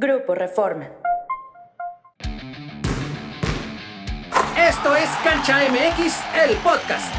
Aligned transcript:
Grupo 0.00 0.34
Reforma. 0.34 0.88
Esto 4.56 4.96
es 4.96 5.10
Cancha 5.22 5.58
MX, 5.68 6.22
el 6.42 6.56
podcast. 6.56 7.14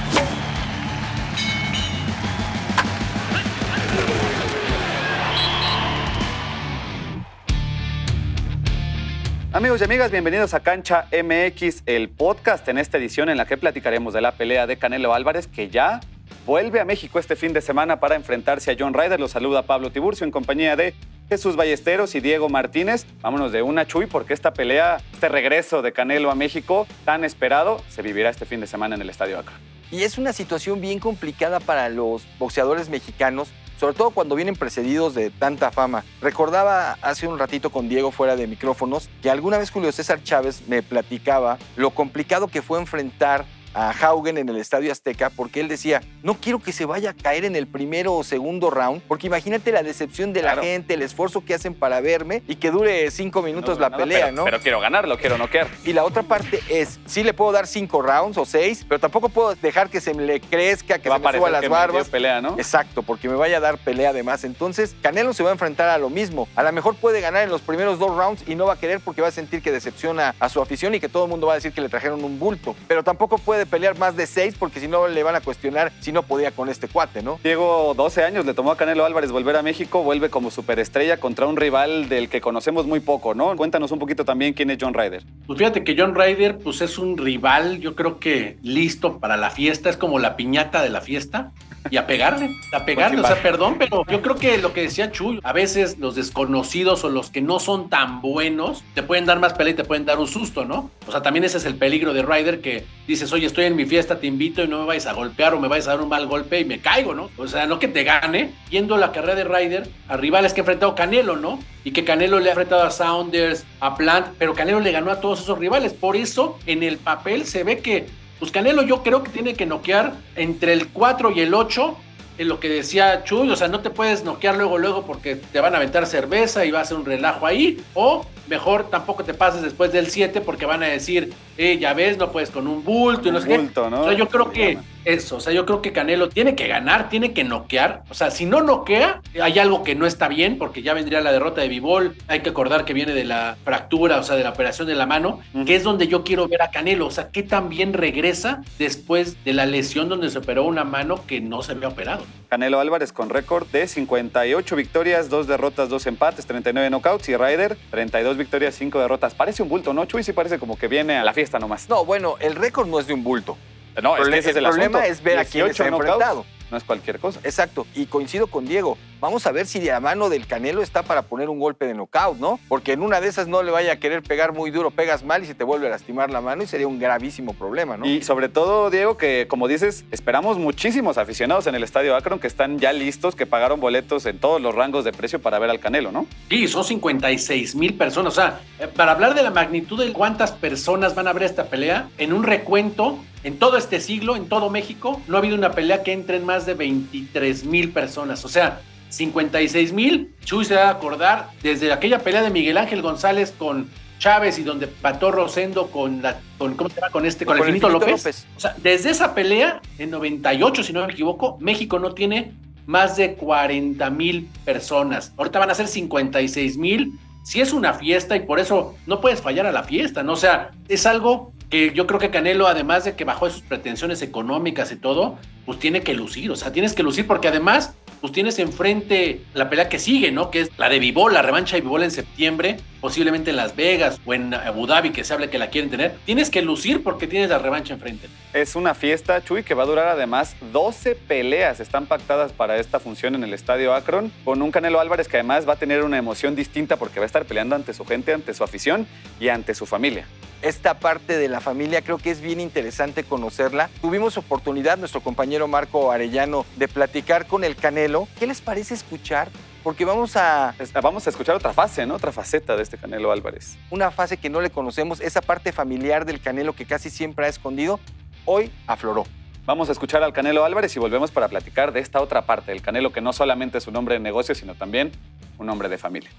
Amigos 9.54 9.82
y 9.82 9.84
amigas, 9.84 10.10
bienvenidos 10.10 10.56
a 10.56 10.62
Cancha 10.62 11.06
MX, 11.12 11.84
el 11.86 12.10
podcast 12.10 12.68
en 12.68 12.80
esta 12.80 12.98
edición 12.98 13.30
en 13.30 13.38
la 13.38 13.46
que 13.46 13.58
platicaremos 13.58 14.16
de 14.16 14.22
la 14.22 14.32
pelea 14.32 14.66
de 14.66 14.78
Canelo 14.78 15.14
Álvarez 15.14 15.46
que 15.46 15.70
ya 15.70 16.00
vuelve 16.48 16.80
a 16.80 16.86
México 16.86 17.20
este 17.20 17.36
fin 17.36 17.54
de 17.54 17.62
semana 17.62 18.00
para 18.00 18.16
enfrentarse 18.16 18.72
a 18.72 18.76
John 18.80 18.96
Ryder. 18.96 19.20
Los 19.20 19.30
saluda 19.30 19.68
Pablo 19.68 19.92
Tiburcio 19.92 20.26
en 20.26 20.32
compañía 20.32 20.76
de 20.76 20.96
Jesús 21.32 21.56
Ballesteros 21.56 22.14
y 22.16 22.20
Diego 22.20 22.50
Martínez. 22.50 23.06
Vámonos 23.22 23.54
de 23.54 23.62
una 23.62 23.88
chuy 23.88 24.06
porque 24.06 24.34
esta 24.34 24.52
pelea, 24.52 24.98
este 25.14 25.30
regreso 25.30 25.82
de 25.82 25.94
Canelo 25.94 26.30
a 26.30 26.36
México 26.36 26.86
tan 27.06 27.24
esperado, 27.24 27.82
se 27.88 28.02
vivirá 28.02 28.30
este 28.30 28.46
fin 28.46 28.60
de 28.60 28.68
semana 28.68 28.96
en 28.96 29.02
el 29.02 29.10
Estadio 29.10 29.40
Acro. 29.40 29.54
Y 29.92 30.04
es 30.04 30.18
una 30.18 30.34
situación 30.34 30.82
bien 30.82 31.00
complicada 31.00 31.62
para 31.62 31.88
los 31.88 32.24
boxeadores 32.38 32.90
mexicanos, 32.90 33.48
sobre 33.80 33.96
todo 33.96 34.10
cuando 34.10 34.36
vienen 34.36 34.58
precedidos 34.58 35.16
de 35.16 35.30
tanta 35.30 35.72
fama. 35.72 36.04
Recordaba 36.22 36.98
hace 37.02 37.30
un 37.30 37.40
ratito 37.40 37.70
con 37.70 37.88
Diego 37.88 38.12
fuera 38.12 38.36
de 38.36 38.46
micrófonos 38.46 39.08
que 39.22 39.30
alguna 39.30 39.58
vez 39.58 39.72
Julio 39.72 39.94
César 39.94 40.22
Chávez 40.24 40.68
me 40.68 40.84
platicaba 40.84 41.60
lo 41.78 41.92
complicado 41.92 42.50
que 42.50 42.62
fue 42.62 42.78
enfrentar 42.78 43.46
a 43.74 43.92
Haugen 43.92 44.38
en 44.38 44.50
el 44.50 44.58
Estadio 44.58 44.92
Azteca 44.92 45.30
porque 45.30 45.60
él 45.62 45.68
decía, 45.68 46.02
no 46.24 46.36
quiero 46.36 46.60
que 46.60 46.72
se 46.72 46.86
vaya 46.86 47.12
a 47.12 47.14
caer 47.14 47.46
en 47.46 47.56
el 47.56 47.68
primero 47.68 48.14
o 48.14 48.24
segundo 48.24 48.70
round, 48.70 49.02
porque 49.08 49.28
imagínate 49.28 49.72
la 49.72 49.84
decepción 49.84 50.34
de 50.34 50.42
la 50.42 50.58
gente, 50.58 50.94
el 50.96 51.02
esfuerzo 51.02 51.44
que 51.46 51.54
hacen 51.54 51.74
para 51.74 52.02
verme 52.02 52.44
y 52.48 52.56
que 52.56 52.72
dure 52.72 53.10
cinco 53.12 53.42
minutos 53.42 53.80
la 53.80 53.90
pelea, 53.96 54.26
pero, 54.26 54.36
¿no? 54.36 54.44
Pero 54.46 54.60
quiero 54.60 54.80
ganarlo, 54.80 55.18
quiero 55.18 55.38
noquear. 55.38 55.68
Y 55.86 55.94
la 55.94 56.04
otra 56.04 56.24
parte 56.24 56.60
es, 56.70 57.00
sí 57.06 57.24
le 57.24 57.34
puedo 57.34 57.52
dar 57.52 57.68
cinco 57.68 58.02
rounds 58.02 58.38
o 58.38 58.46
seis, 58.46 58.86
pero 58.88 59.00
tampoco 59.00 59.30
puedo 59.30 59.56
dejar 59.56 59.90
que 59.90 60.02
se 60.02 60.14
me 60.14 60.24
le 60.24 60.40
crezca, 60.42 61.00
que 61.00 61.10
Va 61.10 61.18
se 61.18 61.24
me 61.24 61.32
suba 61.38 61.50
las 61.50 61.62
que 61.62 61.68
barbas. 61.68 62.10
pelea, 62.10 62.42
¿no? 62.42 62.56
Exacto, 62.58 63.04
porque 63.04 63.30
me 63.30 63.36
vaya 63.36 63.58
a 63.58 63.60
dar 63.62 63.78
pelea 63.78 64.10
además. 64.10 64.44
Entonces, 64.44 64.96
Canelo 65.02 65.34
se 65.34 65.44
va 65.44 65.50
a 65.50 65.54
enfrentar 65.54 65.90
a 65.90 65.98
lo 65.98 66.10
mismo. 66.10 66.48
A 66.56 66.64
lo 66.64 66.72
mejor 66.72 66.96
puede 66.96 67.22
ganar 67.22 67.44
en 67.44 67.50
los 67.50 67.62
primeros 67.62 68.00
dos 68.00 68.16
rounds 68.16 68.44
y 68.48 68.56
no 68.56 68.66
va 68.66 68.74
a 68.74 68.80
querer 68.80 69.00
porque 69.00 69.22
va 69.22 69.30
a 69.30 69.32
sentir 69.32 69.62
que 69.62 69.72
decepciona 69.72 70.36
a 70.40 70.50
su 70.50 70.62
afición 70.62 70.94
y 70.96 71.00
que 71.00 71.10
todo 71.10 71.26
el 71.26 71.30
mundo 71.30 71.48
va 71.48 71.54
a 71.54 71.56
decir 71.56 71.72
que 71.72 71.82
le 71.82 71.90
trajeron 71.90 72.24
un 72.24 72.40
bulto. 72.40 72.76
Pero 72.88 73.04
tampoco 73.04 73.38
puede 73.38 73.61
pelear 73.66 73.98
más 73.98 74.16
de 74.16 74.28
seis 74.28 74.56
porque 74.58 74.80
si 74.80 74.88
no 74.88 75.08
le 75.08 75.24
van 75.24 75.36
a 75.36 75.42
cuestionar 75.42 75.92
si 76.00 76.12
no 76.12 76.24
podía 76.24 76.52
con 76.52 76.70
este 76.70 76.88
cuate, 76.88 77.22
¿no? 77.22 77.40
Diego, 77.44 77.94
12 77.96 78.24
años, 78.24 78.46
le 78.46 78.54
tomó 78.54 78.72
a 78.72 78.78
Canelo 78.78 79.06
Álvarez 79.06 79.32
volver 79.32 79.56
a 79.56 79.62
México, 79.62 80.04
vuelve 80.04 80.30
como 80.30 80.52
superestrella 80.52 81.18
contra 81.18 81.48
un 81.48 81.58
rival 81.58 82.10
del 82.10 82.30
que 82.30 82.42
conocemos 82.42 82.86
muy 82.86 83.00
poco, 83.00 83.34
¿no? 83.34 83.56
Cuéntanos 83.56 83.92
un 83.92 84.00
poquito 84.00 84.26
también 84.26 84.54
quién 84.54 84.70
es 84.70 84.78
John 84.80 84.94
Ryder. 84.94 85.24
Pues 85.48 85.58
fíjate 85.58 85.84
que 85.84 85.96
John 85.98 86.16
Ryder 86.16 86.58
pues 86.60 86.82
es 86.82 86.98
un 86.98 87.18
rival, 87.18 87.80
yo 87.80 87.96
creo 87.96 88.20
que 88.20 88.58
listo 88.62 89.20
para 89.20 89.38
la 89.38 89.50
fiesta, 89.50 89.90
es 89.90 89.98
como 89.98 90.20
la 90.20 90.36
piñata 90.36 90.82
de 90.82 90.90
la 90.90 91.02
fiesta. 91.02 91.52
Y 91.90 91.98
a 91.98 92.06
pegarle, 92.06 92.50
a 92.74 92.86
pegarle, 92.86 93.22
o 93.22 93.26
sea, 93.26 93.42
perdón, 93.42 93.78
pero 93.80 94.06
yo 94.10 94.22
creo 94.22 94.36
que 94.36 94.58
lo 94.60 94.72
que 94.72 94.84
decía 94.84 95.12
Chuy, 95.12 95.40
a 95.44 95.52
veces 95.52 95.98
los 95.98 96.16
desconocidos 96.16 97.04
o 97.04 97.10
los 97.10 97.32
que 97.32 97.42
no 97.42 97.60
son 97.60 97.90
tan 97.90 98.22
buenos 98.22 98.84
te 98.94 99.04
pueden 99.04 99.26
dar 99.26 99.40
más 99.40 99.54
pelea 99.54 99.74
y 99.74 99.76
te 99.76 99.84
pueden 99.84 100.06
dar 100.06 100.20
un 100.20 100.28
susto, 100.28 100.64
¿no? 100.64 100.92
O 101.08 101.12
sea, 101.12 101.22
también 101.22 101.44
ese 101.44 101.58
es 101.58 101.66
el 101.66 101.76
peligro 101.76 102.14
de 102.14 102.22
Ryder 102.22 102.62
que 102.62 102.86
dices, 103.08 103.34
oye, 103.34 103.48
estoy 103.48 103.66
en 103.66 103.76
mi 103.76 103.86
fiesta, 103.86 104.20
te 104.20 104.28
invito 104.28 104.64
y 104.64 104.68
no 104.68 104.82
me 104.82 104.86
vayas 104.86 105.08
a 105.08 105.14
golpear 105.14 105.54
o 105.54 105.60
me 105.60 105.68
vayas 105.68 105.88
a 105.88 105.92
dar 105.92 106.02
un 106.02 106.10
mal 106.10 106.28
golpe 106.28 106.60
y 106.60 106.66
me 106.66 106.80
caigo, 106.80 107.16
¿no? 107.16 107.30
O 107.38 107.48
sea, 107.48 107.66
no 107.66 107.80
que 107.80 107.88
te 107.88 108.04
gane, 108.04 108.54
yendo 108.70 108.96
la 108.98 109.12
carrera 109.12 109.36
de 109.36 109.44
Ryder 109.44 109.90
a 110.08 110.18
rivales 110.18 110.54
que 110.54 110.62
ha 110.62 110.64
enfrentado 110.64 110.96
Canelo, 110.96 111.36
¿no? 111.36 111.60
Y 111.84 111.92
que 111.92 112.04
Canelo 112.04 112.40
le 112.40 112.50
ha 112.50 112.52
enfrentado 112.52 112.84
a 112.84 112.92
Saunders, 112.92 113.66
a 113.80 113.96
Plant, 113.96 114.28
pero 114.38 114.54
Canelo 114.54 114.80
le 114.80 114.92
ganó 114.92 115.12
a 115.12 115.20
todos 115.20 115.42
esos 115.42 115.58
rivales. 115.58 115.94
Por 115.94 116.16
eso, 116.16 116.60
en 116.68 116.84
el 116.84 116.98
papel 116.98 117.46
se 117.46 117.64
ve 117.64 117.80
que 117.80 118.06
pues 118.42 118.52
Canelo 118.52 118.82
yo 118.82 119.04
creo 119.04 119.22
que 119.22 119.30
tiene 119.30 119.54
que 119.54 119.68
noquear 119.68 120.16
entre 120.36 120.74
el 120.74 120.88
4 120.88 121.30
y 121.30 121.42
el 121.42 121.54
8, 121.54 121.96
en 122.40 122.48
lo 122.48 122.60
que 122.60 122.70
decía 122.70 123.24
Chuy, 123.24 123.48
o 123.52 123.56
sea, 123.56 123.68
no 123.68 123.82
te 123.82 123.92
puedes 123.92 124.24
noquear 124.24 124.56
luego, 124.56 124.80
luego 124.80 125.06
porque 125.06 125.36
te 125.36 125.60
van 125.60 125.76
a 125.76 125.78
aventar 125.78 126.08
cerveza 126.08 126.66
y 126.66 126.72
va 126.72 126.82
a 126.82 126.86
ser 126.86 126.98
un 126.98 127.06
relajo 127.06 127.46
ahí, 127.46 127.80
o 127.94 128.26
mejor 128.48 128.90
tampoco 128.90 129.24
te 129.24 129.36
pases 129.36 129.62
después 129.62 129.94
del 129.94 130.08
7 130.08 130.42
porque 130.42 130.66
van 130.66 130.82
a 130.82 130.88
decir, 130.88 131.32
eh, 131.56 131.78
ya 131.78 131.94
ves, 131.94 132.18
no 132.18 132.32
puedes 132.32 132.50
con 132.50 132.66
un 132.68 132.84
bulto 132.84 133.30
y 133.30 133.32
no 133.32 133.42
sé 133.42 133.56
bulto, 133.56 133.84
qué. 133.84 133.90
¿no? 133.92 134.02
O 134.02 134.04
sea, 134.06 134.14
yo 134.14 134.28
creo 134.28 134.52
que. 134.52 134.80
Eso, 135.06 135.38
o 135.38 135.40
sea, 135.40 135.54
yo 135.54 135.66
creo 135.66 135.82
que 135.82 135.92
Canelo 135.92 136.30
tiene 136.30 136.56
que 136.56 136.68
ganar, 136.68 137.10
tiene 137.10 137.34
que 137.34 137.44
noquear, 137.44 138.04
o 138.10 138.14
sea, 138.14 138.32
si 138.32 138.46
no 138.46 138.62
noquea, 138.62 139.22
hay 139.42 139.60
algo 139.60 139.84
que 139.84 139.96
no 139.96 140.06
está 140.06 140.28
bien 140.28 140.58
porque 140.58 140.82
ya 140.82 140.94
vendría 140.94 141.22
la 141.22 141.32
derrota 141.32 141.62
de 141.62 141.68
Bivol, 141.68 142.16
hay 142.28 142.42
que 142.42 142.50
acordar 142.50 142.86
que 142.86 142.94
viene 142.94 143.14
de 143.14 143.24
la 143.24 143.58
fractura, 143.64 144.20
o 144.20 144.24
sea, 144.24 144.36
de 144.36 144.44
la 144.44 144.52
operación 144.52 144.88
de 144.88 144.96
la 144.96 145.06
mano, 145.06 145.42
que 145.66 145.76
es 145.76 145.84
donde 145.84 146.08
yo 146.08 146.24
quiero 146.24 146.48
ver 146.48 146.62
a 146.62 146.72
Canelo, 146.72 147.08
o 147.08 147.12
sea, 147.12 147.30
qué 147.30 147.44
tan 147.44 147.70
bien 147.70 147.94
regresa 147.94 148.64
después 148.78 149.44
de 149.44 149.54
la 149.54 149.66
lesión 149.66 150.10
donde 150.10 150.30
se 150.30 150.38
operó 150.38 150.64
una 150.66 150.84
mano 150.84 151.26
que 151.26 151.42
no 151.42 151.64
se 151.64 151.74
había 151.74 151.88
operado. 151.88 152.24
Canelo 152.50 152.80
Álvarez 152.80 153.14
con 153.14 153.30
récord 153.30 153.68
de 153.68 153.88
58 153.88 154.76
victorias, 154.76 155.30
2 155.30 155.48
derrotas, 155.48 155.90
2 155.90 156.06
empates, 156.08 156.46
39 156.46 156.90
knockouts 156.90 157.30
y 157.30 157.38
Ryder 157.38 157.78
32 157.90 158.38
victorias, 158.38 158.76
5 158.76 159.00
derrotas. 159.00 159.34
Parece 159.34 159.64
un 159.64 159.70
bulto, 159.70 159.94
¿no? 159.94 160.06
Chuy 160.06 160.24
sí 160.24 160.34
parece 160.34 160.60
como 160.60 160.78
que 160.78 160.88
viene 160.88 161.16
a 161.16 161.24
la 161.24 161.34
fiesta 161.34 161.60
nomás. 161.60 161.88
No, 161.90 162.04
bueno, 162.04 162.36
el 162.40 162.56
récord 162.56 162.88
no 162.88 163.00
es 163.00 163.08
de 163.08 163.14
un 163.14 163.24
bulto. 163.24 163.58
No, 164.02 164.18
es 164.18 164.28
que 164.28 164.38
ese 164.38 164.50
es 164.52 164.56
el, 164.56 164.66
el 164.66 164.72
problema 164.72 165.00
asunto. 165.00 165.14
es 165.14 165.24
ver 165.24 165.40
a 165.40 165.46
quién 165.46 165.66
18 165.66 165.74
se 165.76 165.84
ha 165.84 165.90
knockouts, 165.90 166.12
enfrentado. 166.12 166.46
No 166.72 166.78
es 166.78 166.84
cualquier 166.86 167.20
cosa. 167.20 167.42
Exacto, 167.44 167.86
y 167.94 168.06
coincido 168.06 168.48
con 168.48 168.66
Diego. 168.66 168.98
Vamos 169.20 169.46
a 169.46 169.52
ver 169.52 169.68
si 169.68 169.80
de 169.82 169.88
la 169.88 170.00
mano 170.00 170.30
del 170.30 170.48
Canelo 170.48 170.82
está 170.82 171.04
para 171.04 171.24
poner 171.24 171.50
un 171.50 171.60
golpe 171.60 171.86
de 171.86 171.94
knockout, 171.94 172.40
¿no? 172.40 172.62
Porque 172.70 172.94
en 172.94 173.02
una 173.02 173.20
de 173.20 173.28
esas 173.28 173.48
no 173.48 173.62
le 173.62 173.70
vaya 173.72 173.92
a 173.92 173.96
querer 173.98 174.24
pegar 174.24 174.54
muy 174.54 174.72
duro, 174.72 174.90
pegas 174.90 175.24
mal 175.26 175.44
y 175.44 175.48
se 175.48 175.54
te 175.54 175.66
vuelve 175.66 175.88
a 175.88 175.90
lastimar 175.90 176.32
la 176.32 176.40
mano 176.40 176.64
y 176.64 176.68
sería 176.68 176.88
un 176.88 176.98
gravísimo 176.98 177.54
problema, 177.54 177.98
¿no? 177.98 178.06
Y 178.06 178.24
sobre 178.24 178.48
todo, 178.48 178.90
Diego, 178.90 179.18
que 179.18 179.48
como 179.50 179.68
dices, 179.68 180.06
esperamos 180.12 180.58
muchísimos 180.58 181.18
aficionados 181.18 181.68
en 181.68 181.76
el 181.76 181.84
Estadio 181.84 182.16
Akron 182.16 182.40
que 182.40 182.48
están 182.48 182.80
ya 182.80 182.94
listos, 182.94 183.36
que 183.36 183.46
pagaron 183.46 183.82
boletos 183.82 184.26
en 184.26 184.40
todos 184.40 184.62
los 184.62 184.74
rangos 184.74 185.04
de 185.04 185.12
precio 185.12 185.40
para 185.42 185.60
ver 185.60 185.70
al 185.70 185.82
Canelo, 185.82 186.14
¿no? 186.14 186.26
Sí, 186.50 186.68
son 186.70 186.86
56 186.86 187.76
mil 187.76 187.96
personas. 187.96 188.32
O 188.32 188.36
sea, 188.36 188.62
eh, 188.80 188.88
para 188.88 189.12
hablar 189.12 189.36
de 189.36 189.44
la 189.44 189.52
magnitud 189.52 190.04
de 190.04 190.14
cuántas 190.14 190.54
personas 190.54 191.16
van 191.16 191.28
a 191.28 191.34
ver 191.34 191.44
esta 191.44 191.66
pelea, 191.66 192.10
en 192.18 192.32
un 192.34 192.44
recuento, 192.44 193.20
en 193.44 193.58
todo 193.58 193.78
este 193.78 194.00
siglo, 194.00 194.36
en 194.36 194.48
todo 194.48 194.70
México, 194.70 195.22
no 195.28 195.36
ha 195.36 195.40
habido 195.40 195.56
una 195.56 195.72
pelea 195.72 196.04
que 196.04 196.14
entre 196.14 196.38
en 196.38 196.46
más 196.46 196.66
de 196.66 196.74
23 196.76 197.66
mil 197.66 197.92
personas. 197.92 198.46
O 198.46 198.50
sea, 198.50 198.82
56 199.10 199.94
mil. 199.94 200.34
Chuy 200.44 200.66
se 200.66 200.76
va 200.76 200.88
a 200.88 200.92
acordar 200.92 201.50
desde 201.62 201.92
aquella 201.92 202.20
pelea 202.20 202.42
de 202.42 202.50
Miguel 202.50 202.78
Ángel 202.78 203.02
González 203.02 203.54
con 203.58 203.90
Chávez 204.20 204.60
y 204.60 204.64
donde 204.64 204.88
pató 204.88 205.32
Rosendo 205.32 205.88
con 205.88 206.22
la 206.22 206.40
con 206.58 206.76
¿cómo 206.76 206.90
se 206.90 206.96
llama? 206.96 207.10
con 207.10 207.26
este 207.26 207.46
con, 207.46 207.58
el 207.58 207.64
Finito 207.64 207.90
López. 207.90 208.46
O 208.56 208.60
sea, 208.60 208.76
desde 208.78 209.10
esa 209.10 209.34
pelea 209.34 209.82
en 209.98 210.12
98, 210.12 210.84
si 210.84 210.94
no 210.94 211.06
me 211.06 211.12
equivoco, 211.12 211.58
México 211.60 211.98
no 212.00 212.14
tiene 212.14 212.54
más 212.86 213.18
de 213.18 213.34
40 213.34 214.10
mil 214.12 214.48
personas. 214.64 215.34
Ahorita 215.38 215.60
van 215.60 215.72
a 215.72 215.76
ser 215.76 215.88
56 215.88 216.78
mil. 216.78 217.14
Si 217.44 217.60
es 217.60 217.74
una 217.74 217.94
fiesta 217.94 218.36
y 218.36 218.42
por 218.42 218.60
eso 218.60 218.96
no 219.08 219.20
puedes 219.20 219.42
fallar 219.42 219.66
a 219.66 219.72
la 219.72 219.84
fiesta, 219.84 220.22
¿no? 220.22 220.34
O 220.34 220.38
sea, 220.38 220.70
es 220.88 221.08
algo 221.08 221.52
que 221.72 221.94
yo 221.94 222.06
creo 222.06 222.20
que 222.20 222.30
Canelo, 222.30 222.68
además 222.68 223.06
de 223.06 223.16
que 223.16 223.24
bajó 223.24 223.46
de 223.46 223.54
sus 223.54 223.62
pretensiones 223.62 224.22
económicas 224.22 224.92
y 224.92 224.98
todo, 224.98 225.40
pues 225.66 225.80
tiene 225.80 226.02
que 226.02 226.14
lucir. 226.14 226.52
O 226.52 226.56
sea, 226.58 226.74
tienes 226.74 226.94
que 226.94 227.02
lucir 227.02 227.26
porque 227.26 227.48
además, 227.48 227.94
pues 228.20 228.34
tienes 228.34 228.60
enfrente 228.60 229.42
la 229.54 229.70
pelea 229.70 229.88
que 229.88 229.98
sigue, 229.98 230.34
¿no? 230.34 230.52
Que 230.52 230.62
es 230.62 230.70
la 230.78 230.90
de 230.90 231.00
Vivol, 231.00 231.34
la 231.34 231.42
revancha 231.42 231.78
de 231.78 231.82
Vivol 231.82 232.04
en 232.04 232.12
septiembre, 232.12 232.76
posiblemente 233.00 233.52
en 233.52 233.56
Las 233.56 233.74
Vegas 233.74 234.20
o 234.26 234.34
en 234.34 234.54
Abu 234.54 234.86
Dhabi, 234.86 235.12
que 235.12 235.24
se 235.24 235.34
habla 235.34 235.50
que 235.50 235.58
la 235.58 235.70
quieren 235.70 235.90
tener. 235.90 236.18
Tienes 236.26 236.50
que 236.50 236.62
lucir 236.62 237.04
porque 237.04 237.26
tienes 237.26 237.50
la 237.50 237.58
revancha 237.58 237.94
enfrente. 237.94 238.28
Es 238.54 238.76
una 238.76 238.94
fiesta, 238.94 239.42
Chuy, 239.42 239.64
que 239.64 239.74
va 239.74 239.84
a 239.84 239.86
durar 239.86 240.10
además 240.10 240.58
12 240.74 241.16
peleas. 241.16 241.80
Están 241.80 242.06
pactadas 242.06 242.52
para 242.52 242.80
esta 242.80 243.00
función 243.00 243.34
en 243.34 243.46
el 243.46 243.54
Estadio 243.54 243.94
Akron, 243.94 244.30
con 244.44 244.62
un 244.62 244.72
Canelo 244.72 245.00
Álvarez 245.00 245.30
que 245.30 245.38
además 245.38 245.66
va 245.66 245.74
a 245.74 245.78
tener 245.78 246.04
una 246.04 246.18
emoción 246.18 246.54
distinta 246.54 246.98
porque 246.98 247.22
va 247.22 247.24
a 247.24 247.28
estar 247.28 247.46
peleando 247.46 247.78
ante 247.78 247.94
su 247.94 248.04
gente, 248.04 248.34
ante 248.34 248.54
su 248.54 248.66
afición 248.66 249.08
y 249.40 249.48
ante 249.48 249.74
su 249.74 249.86
familia. 249.86 250.26
Esta 250.62 251.00
parte 251.00 251.38
de 251.38 251.48
la 251.48 251.60
familia 251.60 252.02
creo 252.02 252.18
que 252.18 252.32
es 252.32 252.42
bien 252.42 252.60
interesante 252.60 253.24
conocerla. 253.24 253.90
Tuvimos 254.02 254.38
oportunidad, 254.38 254.98
nuestro 254.98 255.22
compañero 255.22 255.68
Marco 255.68 256.12
Arellano, 256.12 256.66
de 256.78 256.88
platicar 256.88 257.48
con 257.48 257.64
el 257.64 257.76
Canelo. 257.76 258.28
¿Qué 258.38 258.48
les 258.48 258.62
parece 258.62 258.94
escuchar? 258.94 259.50
Porque 259.84 260.06
vamos 260.06 260.36
a 260.36 260.76
Vamos 261.02 261.26
a 261.26 261.32
escuchar 261.32 261.56
otra 261.56 261.74
fase, 261.74 262.06
¿no? 262.06 262.16
Otra 262.16 262.32
faceta 262.32 262.76
de 262.76 262.84
este 262.84 262.98
Canelo 262.98 263.32
Álvarez. 263.32 263.78
una 263.90 264.12
fase 264.12 264.38
que 264.38 264.50
no 264.50 264.62
le 264.62 264.70
conocemos, 264.70 265.20
esa 265.20 265.42
parte 265.42 265.72
familiar 265.72 266.26
del 266.26 266.40
Canelo 266.40 266.74
que 266.74 266.86
casi 266.86 267.10
siempre 267.10 267.46
ha 267.46 267.50
escondido, 267.50 268.00
hoy 268.46 268.72
afloró. 268.86 269.26
Vamos 269.66 269.90
a 269.90 269.92
escuchar 269.92 270.24
al 270.24 270.34
Canelo 270.34 270.66
Álvarez 270.66 270.96
y 270.96 271.00
volvemos 271.00 271.32
para 271.32 271.48
platicar 271.48 271.92
de 271.92 272.00
esta 272.00 272.22
otra 272.22 272.44
parte, 272.44 272.72
el 272.72 272.82
Canelo 272.82 273.12
que 273.12 273.22
no 273.22 273.34
solamente 273.34 273.80
es 273.80 273.88
un 273.88 273.96
hombre 273.96 274.16
de 274.16 274.20
negocio, 274.20 274.54
sino 274.54 274.76
también 274.76 275.12
un 275.58 275.70
hombre 275.70 275.90
de 275.90 275.98
familia. 275.98 276.30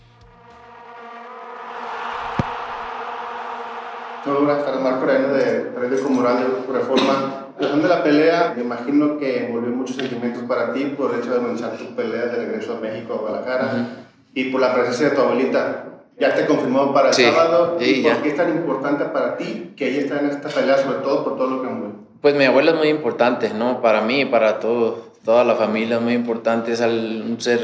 Hola, 4.25 4.39
buenas 4.41 4.65
tardes, 4.65 4.81
Marco 4.83 5.05
Arellano 5.05 5.35
de 5.35 5.45
Periódico 5.75 6.11
Mural 6.11 6.39
de 6.39 6.73
Reforma. 6.73 7.47
Hablando 7.57 7.89
de 7.89 7.95
la 7.95 8.03
pelea, 8.03 8.53
me 8.57 8.63
imagino 8.63 9.19
que 9.19 9.47
envolvió 9.47 9.71
muchos 9.71 9.97
sentimientos 9.97 10.43
para 10.45 10.73
ti 10.73 10.85
por 10.97 11.13
el 11.13 11.21
hecho 11.21 11.31
de 11.35 11.37
comenzar 11.41 11.77
tu 11.77 11.95
pelea 11.95 12.27
de 12.27 12.37
regreso 12.47 12.77
a 12.77 12.81
México, 12.81 13.15
a 13.15 13.17
Guadalajara, 13.19 13.87
y 14.35 14.45
por 14.51 14.61
la 14.61 14.75
presencia 14.75 15.11
de 15.11 15.17
tu 15.17 15.23
abuelita. 15.23 15.85
ya 16.19 16.35
te 16.35 16.47
confirmó 16.47 16.93
para 16.93 17.09
el 17.09 17.15
Sí, 17.15 17.25
sábado. 17.25 17.77
sí, 17.81 18.01
¿Y 18.01 18.03
por 18.03 18.13
ya. 18.13 18.23
qué 18.23 18.29
es 18.29 18.37
tan 18.37 18.51
importante 18.51 19.05
para 19.07 19.37
ti 19.37 19.73
que 19.77 19.89
ella 19.89 20.01
está 20.03 20.21
en 20.21 20.27
esta 20.27 20.49
pelea, 20.49 20.79
sobre 20.79 20.99
todo 20.99 21.25
por 21.25 21.37
todo 21.37 21.51
lo 21.51 21.63
que 21.63 21.69
envuelve? 21.69 21.95
Pues 22.21 22.35
mi 22.37 22.45
abuela 22.45 22.73
es 22.73 22.77
muy 22.77 22.89
importante, 22.89 23.53
¿no? 23.53 23.81
Para 23.83 24.03
mí 24.03 24.21
y 24.21 24.25
para 24.27 24.61
todo, 24.61 25.12
toda 25.25 25.45
la 25.45 25.55
familia 25.55 25.97
es 25.97 26.03
muy 26.03 26.15
importante, 26.15 26.73
es 26.73 26.81
un 26.81 27.37
ser 27.41 27.61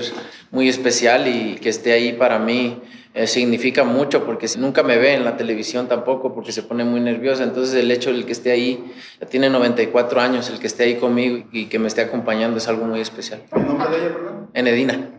muy 0.50 0.68
especial 0.68 1.26
y 1.26 1.56
que 1.56 1.68
esté 1.68 1.92
ahí 1.92 2.12
para 2.12 2.38
mí 2.38 2.80
eh, 3.14 3.26
significa 3.26 3.84
mucho 3.84 4.24
porque 4.24 4.46
nunca 4.58 4.82
me 4.82 4.96
ve 4.96 5.14
en 5.14 5.24
la 5.24 5.36
televisión 5.36 5.88
tampoco 5.88 6.34
porque 6.34 6.52
se 6.52 6.62
pone 6.62 6.84
muy 6.84 7.00
nerviosa, 7.00 7.42
entonces 7.42 7.74
el 7.74 7.90
hecho 7.90 8.12
del 8.12 8.24
que 8.26 8.32
esté 8.32 8.52
ahí, 8.52 8.92
ya 9.20 9.26
tiene 9.26 9.50
94 9.50 10.20
años, 10.20 10.48
el 10.50 10.58
que 10.60 10.68
esté 10.68 10.84
ahí 10.84 10.94
conmigo 10.96 11.46
y 11.50 11.66
que 11.66 11.78
me 11.78 11.88
esté 11.88 12.02
acompañando 12.02 12.58
es 12.58 12.68
algo 12.68 12.84
muy 12.84 13.00
especial. 13.00 13.42
¿El 13.52 13.66
nombre 13.66 13.88
de 13.90 13.96
ella, 13.96 14.14
perdón? 14.14 14.50
Enedina. 14.54 15.17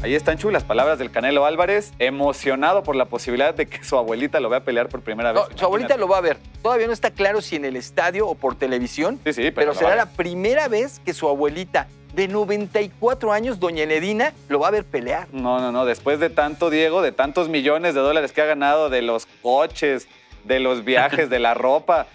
Ahí 0.00 0.14
están 0.14 0.38
Chu, 0.38 0.50
las 0.50 0.62
palabras 0.62 1.00
del 1.00 1.10
Canelo 1.10 1.44
Álvarez, 1.44 1.92
emocionado 1.98 2.84
por 2.84 2.94
la 2.94 3.06
posibilidad 3.06 3.52
de 3.52 3.66
que 3.66 3.82
su 3.82 3.96
abuelita 3.98 4.38
lo 4.38 4.48
vea 4.48 4.60
pelear 4.60 4.88
por 4.88 5.00
primera 5.00 5.32
vez. 5.32 5.42
No, 5.50 5.58
su 5.58 5.64
abuelita 5.64 5.96
lo 5.96 6.06
va 6.06 6.18
a 6.18 6.20
ver. 6.20 6.36
Todavía 6.62 6.86
no 6.86 6.92
está 6.92 7.10
claro 7.10 7.40
si 7.40 7.56
en 7.56 7.64
el 7.64 7.74
estadio 7.74 8.28
o 8.28 8.36
por 8.36 8.54
televisión, 8.54 9.18
Sí, 9.24 9.32
sí, 9.32 9.42
pero, 9.50 9.54
pero 9.54 9.74
será 9.74 9.96
la 9.96 10.06
primera 10.06 10.68
vez 10.68 11.00
que 11.04 11.12
su 11.12 11.28
abuelita 11.28 11.88
de 12.14 12.28
94 12.28 13.32
años, 13.32 13.58
doña 13.58 13.82
Enedina, 13.82 14.32
lo 14.48 14.60
va 14.60 14.68
a 14.68 14.70
ver 14.70 14.84
pelear. 14.84 15.26
No, 15.32 15.58
no, 15.58 15.72
no. 15.72 15.84
Después 15.84 16.20
de 16.20 16.30
tanto, 16.30 16.70
Diego, 16.70 17.02
de 17.02 17.10
tantos 17.10 17.48
millones 17.48 17.94
de 17.94 18.00
dólares 18.00 18.30
que 18.30 18.40
ha 18.40 18.46
ganado, 18.46 18.90
de 18.90 19.02
los 19.02 19.26
coches, 19.42 20.06
de 20.44 20.60
los 20.60 20.84
viajes, 20.84 21.28
de 21.30 21.40
la 21.40 21.54
ropa, 21.54 22.06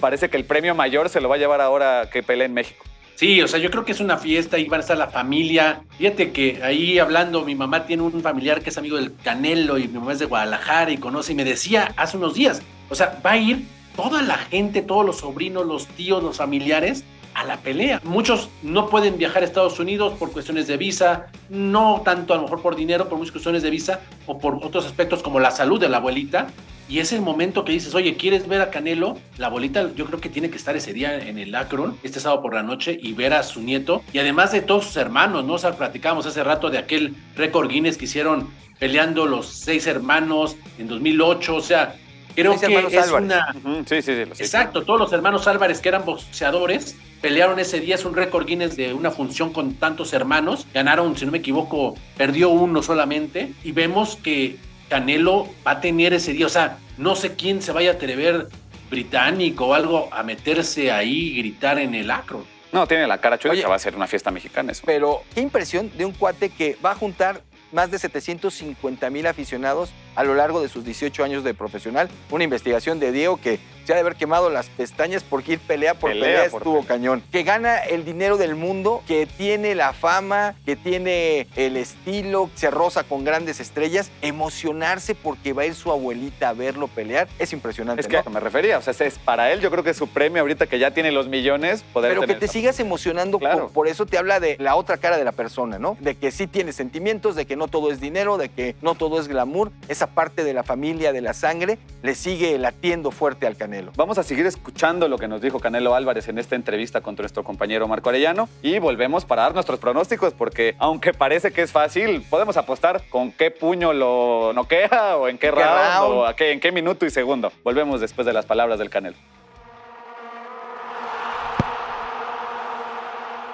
parece 0.00 0.28
que 0.28 0.36
el 0.36 0.44
premio 0.44 0.74
mayor 0.74 1.08
se 1.08 1.20
lo 1.20 1.28
va 1.28 1.36
a 1.36 1.38
llevar 1.38 1.60
ahora 1.60 2.10
que 2.10 2.24
pelee 2.24 2.46
en 2.46 2.54
México. 2.54 2.84
Sí, 3.18 3.42
o 3.42 3.48
sea, 3.48 3.58
yo 3.58 3.68
creo 3.72 3.84
que 3.84 3.90
es 3.90 3.98
una 3.98 4.16
fiesta, 4.16 4.60
y 4.60 4.66
van 4.66 4.78
a 4.78 4.82
estar 4.82 4.96
la 4.96 5.08
familia. 5.08 5.82
Fíjate 5.98 6.30
que 6.30 6.62
ahí 6.62 7.00
hablando, 7.00 7.44
mi 7.44 7.56
mamá 7.56 7.84
tiene 7.84 8.04
un 8.04 8.22
familiar 8.22 8.62
que 8.62 8.70
es 8.70 8.78
amigo 8.78 8.96
del 8.96 9.12
Canelo 9.24 9.76
y 9.76 9.88
mi 9.88 9.98
mamá 9.98 10.12
es 10.12 10.20
de 10.20 10.26
Guadalajara 10.26 10.92
y 10.92 10.98
conoce 10.98 11.32
y 11.32 11.34
me 11.34 11.44
decía 11.44 11.92
hace 11.96 12.16
unos 12.16 12.34
días, 12.34 12.62
o 12.88 12.94
sea, 12.94 13.20
va 13.26 13.32
a 13.32 13.36
ir 13.36 13.66
toda 13.96 14.22
la 14.22 14.36
gente, 14.36 14.82
todos 14.82 15.04
los 15.04 15.16
sobrinos, 15.16 15.66
los 15.66 15.88
tíos, 15.88 16.22
los 16.22 16.36
familiares 16.36 17.02
a 17.34 17.42
la 17.42 17.56
pelea. 17.56 18.00
Muchos 18.04 18.50
no 18.62 18.88
pueden 18.88 19.18
viajar 19.18 19.42
a 19.42 19.46
Estados 19.46 19.80
Unidos 19.80 20.14
por 20.16 20.30
cuestiones 20.30 20.68
de 20.68 20.76
visa, 20.76 21.26
no 21.48 22.02
tanto 22.04 22.34
a 22.34 22.36
lo 22.36 22.44
mejor 22.44 22.62
por 22.62 22.76
dinero, 22.76 23.08
por 23.08 23.18
muchas 23.18 23.32
cuestiones 23.32 23.64
de 23.64 23.70
visa 23.70 23.98
o 24.26 24.38
por 24.38 24.64
otros 24.64 24.86
aspectos 24.86 25.24
como 25.24 25.40
la 25.40 25.50
salud 25.50 25.80
de 25.80 25.88
la 25.88 25.96
abuelita. 25.96 26.46
Y 26.88 27.00
es 27.00 27.12
el 27.12 27.20
momento 27.20 27.64
que 27.64 27.72
dices, 27.72 27.94
oye, 27.94 28.16
¿quieres 28.16 28.48
ver 28.48 28.62
a 28.62 28.70
Canelo? 28.70 29.18
La 29.36 29.48
abuelita 29.48 29.92
yo 29.94 30.06
creo 30.06 30.20
que 30.20 30.30
tiene 30.30 30.48
que 30.48 30.56
estar 30.56 30.74
ese 30.74 30.94
día 30.94 31.18
en 31.18 31.38
el 31.38 31.54
Akron, 31.54 31.98
este 32.02 32.18
sábado 32.18 32.40
por 32.40 32.54
la 32.54 32.62
noche, 32.62 32.98
y 33.00 33.12
ver 33.12 33.34
a 33.34 33.42
su 33.42 33.60
nieto. 33.60 34.02
Y 34.12 34.18
además 34.18 34.52
de 34.52 34.62
todos 34.62 34.86
sus 34.86 34.96
hermanos, 34.96 35.44
¿no? 35.44 35.54
O 35.54 35.58
sea, 35.58 35.76
platicábamos 35.76 36.24
hace 36.26 36.42
rato 36.42 36.70
de 36.70 36.78
aquel 36.78 37.14
récord 37.36 37.68
Guinness 37.68 37.98
que 37.98 38.06
hicieron 38.06 38.48
peleando 38.78 39.26
los 39.26 39.46
seis 39.48 39.86
hermanos 39.86 40.56
en 40.78 40.88
2008. 40.88 41.56
O 41.56 41.60
sea, 41.60 41.94
creo 42.34 42.56
Seis 42.56 42.72
que 42.72 42.96
es 42.96 43.04
Álvarez. 43.08 43.26
una... 43.26 43.84
Sí, 43.86 44.00
sí, 44.00 44.12
sí. 44.14 44.42
Exacto, 44.42 44.82
todos 44.82 44.98
los 44.98 45.12
hermanos 45.12 45.46
Álvarez 45.46 45.80
que 45.80 45.88
eran 45.90 46.04
boxeadores 46.04 46.96
pelearon 47.20 47.58
ese 47.58 47.80
día, 47.80 47.96
es 47.96 48.04
un 48.04 48.14
récord 48.14 48.46
Guinness 48.46 48.76
de 48.76 48.94
una 48.94 49.10
función 49.10 49.52
con 49.52 49.74
tantos 49.74 50.12
hermanos, 50.12 50.66
ganaron, 50.72 51.16
si 51.16 51.26
no 51.26 51.32
me 51.32 51.38
equivoco, 51.38 51.96
perdió 52.16 52.48
uno 52.50 52.82
solamente 52.82 53.52
y 53.64 53.72
vemos 53.72 54.16
que 54.16 54.56
Canelo 54.88 55.48
va 55.66 55.72
a 55.72 55.80
tener 55.80 56.12
ese 56.12 56.32
día, 56.32 56.46
o 56.46 56.50
sea, 56.50 56.78
no 56.96 57.14
sé 57.16 57.34
quién 57.34 57.62
se 57.62 57.72
vaya 57.72 57.90
a 57.90 57.94
atrever 57.94 58.48
británico 58.90 59.66
o 59.66 59.74
algo 59.74 60.08
a 60.12 60.22
meterse 60.22 60.90
ahí 60.90 61.28
y 61.28 61.38
gritar 61.38 61.78
en 61.78 61.94
el 61.94 62.10
acro. 62.10 62.44
No, 62.72 62.86
tiene 62.86 63.06
la 63.06 63.18
cara 63.18 63.38
chueca 63.38 63.52
Oye. 63.52 63.62
que 63.62 63.68
va 63.68 63.76
a 63.76 63.78
ser 63.78 63.96
una 63.96 64.06
fiesta 64.06 64.30
mexicana 64.30 64.72
eso. 64.72 64.82
Pero 64.84 65.22
qué 65.34 65.40
impresión 65.40 65.90
de 65.96 66.04
un 66.04 66.12
cuate 66.12 66.50
que 66.50 66.76
va 66.84 66.92
a 66.92 66.94
juntar 66.94 67.42
más 67.72 67.90
de 67.90 67.98
750 67.98 69.10
mil 69.10 69.26
aficionados 69.26 69.90
a 70.16 70.24
lo 70.24 70.34
largo 70.34 70.60
de 70.60 70.68
sus 70.68 70.84
18 70.84 71.24
años 71.24 71.44
de 71.44 71.54
profesional. 71.54 72.08
Una 72.30 72.44
investigación 72.44 72.98
de 72.98 73.12
Diego 73.12 73.38
que 73.38 73.58
de 73.94 74.00
haber 74.00 74.16
quemado 74.16 74.50
las 74.50 74.66
pestañas 74.66 75.24
porque 75.24 75.52
ir 75.54 75.58
pelea 75.60 75.94
por 75.94 76.10
pelea, 76.10 76.24
Pelea 76.24 76.50
por 76.50 76.60
estuvo 76.62 76.84
cañón. 76.84 77.22
Que 77.32 77.42
gana 77.42 77.78
el 77.78 78.04
dinero 78.04 78.36
del 78.36 78.54
mundo, 78.54 79.02
que 79.06 79.26
tiene 79.26 79.74
la 79.74 79.92
fama, 79.92 80.54
que 80.64 80.76
tiene 80.76 81.46
el 81.56 81.76
estilo, 81.76 82.50
se 82.54 82.70
roza 82.70 83.04
con 83.04 83.24
grandes 83.24 83.60
estrellas. 83.60 84.10
Emocionarse 84.22 85.14
porque 85.14 85.52
va 85.52 85.62
a 85.62 85.66
ir 85.66 85.74
su 85.74 85.90
abuelita 85.92 86.48
a 86.48 86.52
verlo 86.52 86.88
pelear 86.88 87.28
es 87.38 87.52
impresionante. 87.52 88.00
Es 88.00 88.06
que 88.06 88.14
¿no? 88.14 88.18
lo 88.20 88.24
que 88.24 88.30
me 88.30 88.40
refería, 88.40 88.78
o 88.78 88.82
sea, 88.82 88.94
es 89.06 89.18
para 89.18 89.52
él 89.52 89.60
yo 89.60 89.70
creo 89.70 89.84
que 89.84 89.94
su 89.94 90.08
premio 90.08 90.40
ahorita 90.42 90.66
que 90.66 90.78
ya 90.78 90.90
tiene 90.92 91.12
los 91.12 91.28
millones, 91.28 91.84
poder 91.92 92.10
Pero 92.14 92.22
que 92.26 92.34
te 92.34 92.44
esa- 92.46 92.52
sigas 92.52 92.80
emocionando, 92.80 93.38
Claro. 93.38 93.64
por, 93.64 93.72
por 93.72 93.88
eso 93.88 94.06
te 94.06 94.18
habla 94.18 94.40
de 94.40 94.56
la 94.58 94.74
otra 94.74 94.96
cara 94.96 95.16
de 95.18 95.24
la 95.24 95.32
persona, 95.32 95.78
¿no? 95.78 95.96
De 96.00 96.14
que 96.16 96.30
sí 96.30 96.46
tiene 96.46 96.72
sentimientos, 96.72 97.36
de 97.36 97.46
que 97.46 97.56
no 97.56 97.68
todo 97.68 97.92
es 97.92 98.00
dinero, 98.00 98.38
de 98.38 98.48
que 98.48 98.74
no 98.82 98.94
todo 98.94 99.20
es 99.20 99.28
glamour. 99.28 99.70
Esa 99.88 100.08
parte 100.08 100.42
de 100.44 100.52
la 100.54 100.62
familia, 100.62 101.12
de 101.12 101.20
la 101.20 101.34
sangre, 101.34 101.78
le 102.02 102.14
sigue 102.14 102.58
latiendo 102.58 103.10
fuerte 103.10 103.46
al 103.46 103.56
Canelo. 103.56 103.77
Vamos 103.96 104.18
a 104.18 104.22
seguir 104.22 104.46
escuchando 104.46 105.08
lo 105.08 105.18
que 105.18 105.28
nos 105.28 105.40
dijo 105.40 105.60
Canelo 105.60 105.94
Álvarez 105.94 106.28
en 106.28 106.38
esta 106.38 106.56
entrevista 106.56 107.00
con 107.00 107.14
nuestro 107.16 107.44
compañero 107.44 107.86
Marco 107.88 108.08
Arellano 108.08 108.48
y 108.62 108.78
volvemos 108.78 109.24
para 109.24 109.42
dar 109.42 109.54
nuestros 109.54 109.78
pronósticos 109.78 110.32
porque 110.32 110.74
aunque 110.78 111.12
parece 111.12 111.52
que 111.52 111.62
es 111.62 111.72
fácil, 111.72 112.24
podemos 112.28 112.56
apostar 112.56 113.02
con 113.10 113.32
qué 113.32 113.50
puño 113.50 113.92
lo 113.92 114.52
noquea 114.54 115.16
o 115.16 115.28
en 115.28 115.38
qué, 115.38 115.48
¿Qué 115.48 115.50
round, 115.52 115.98
round? 115.98 116.14
o 116.14 116.26
a 116.26 116.34
qué, 116.36 116.52
en 116.52 116.60
qué 116.60 116.72
minuto 116.72 117.06
y 117.06 117.10
segundo. 117.10 117.52
Volvemos 117.64 118.00
después 118.00 118.26
de 118.26 118.32
las 118.32 118.46
palabras 118.46 118.78
del 118.78 118.90
Canelo. 118.90 119.16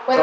Bueno, 0.06 0.22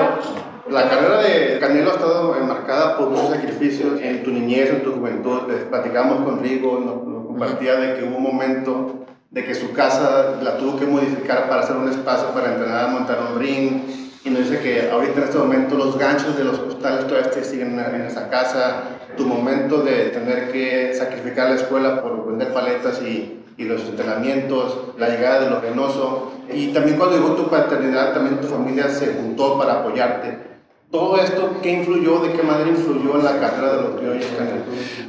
La 0.69 0.87
carrera 0.89 1.17
de 1.21 1.59
Canelo 1.59 1.91
ha 1.91 1.95
estado 1.95 2.33
marcada 2.45 2.97
por 2.97 3.09
muchos 3.09 3.29
sacrificios 3.29 3.99
en 4.01 4.23
tu 4.23 4.31
niñez, 4.31 4.69
en 4.69 4.83
tu 4.83 4.93
juventud. 4.93 5.41
Platicamos 5.69 6.23
con 6.23 6.41
Rigo, 6.41 6.79
nos, 6.79 7.03
nos 7.03 7.25
compartía 7.25 7.75
de 7.75 7.95
que 7.95 8.03
hubo 8.03 8.17
un 8.17 8.23
momento 8.23 9.05
de 9.31 9.45
que 9.45 9.55
su 9.55 9.71
casa 9.71 10.37
la 10.43 10.57
tuvo 10.57 10.77
que 10.77 10.85
modificar 10.85 11.47
para 11.47 11.61
hacer 11.61 11.77
un 11.77 11.89
espacio 11.89 12.29
para 12.33 12.53
entrenar, 12.53 12.89
montar 12.89 13.17
un 13.31 13.39
ring. 13.39 13.81
Y 14.25 14.29
nos 14.29 14.49
dice 14.49 14.61
que 14.61 14.91
ahorita 14.91 15.19
en 15.19 15.23
este 15.23 15.37
momento 15.37 15.75
los 15.75 15.97
ganchos 15.97 16.37
de 16.37 16.43
los 16.43 16.59
costales 16.59 17.07
todavía 17.07 17.31
siguen 17.43 17.79
en, 17.79 17.95
en 17.95 18.01
esa 18.01 18.29
casa. 18.29 18.83
Tu 19.15 19.25
momento 19.25 19.83
de 19.83 20.09
tener 20.09 20.51
que 20.51 20.93
sacrificar 20.93 21.49
la 21.49 21.55
escuela 21.55 22.01
por 22.01 22.27
vender 22.27 22.53
paletas 22.53 23.01
y, 23.01 23.41
y 23.57 23.63
los 23.63 23.81
entrenamientos, 23.83 24.95
la 24.97 25.07
llegada 25.07 25.41
de 25.41 25.49
lo 25.49 25.61
venoso. 25.61 26.33
Y 26.51 26.67
también 26.73 26.97
cuando 26.97 27.15
llegó 27.15 27.33
tu 27.33 27.49
paternidad, 27.49 28.13
también 28.13 28.41
tu 28.41 28.47
familia 28.47 28.89
se 28.89 29.13
juntó 29.13 29.57
para 29.57 29.79
apoyarte. 29.79 30.50
Todo 30.91 31.17
esto, 31.21 31.55
¿qué 31.63 31.71
influyó, 31.71 32.19
de 32.19 32.33
qué 32.33 32.43
manera 32.43 32.69
influyó 32.69 33.15
en 33.17 33.23
la 33.23 33.39
carrera 33.39 33.77
de 33.77 33.81
los 33.83 33.95
criollos 33.97 34.25
Canelo? 34.37 34.63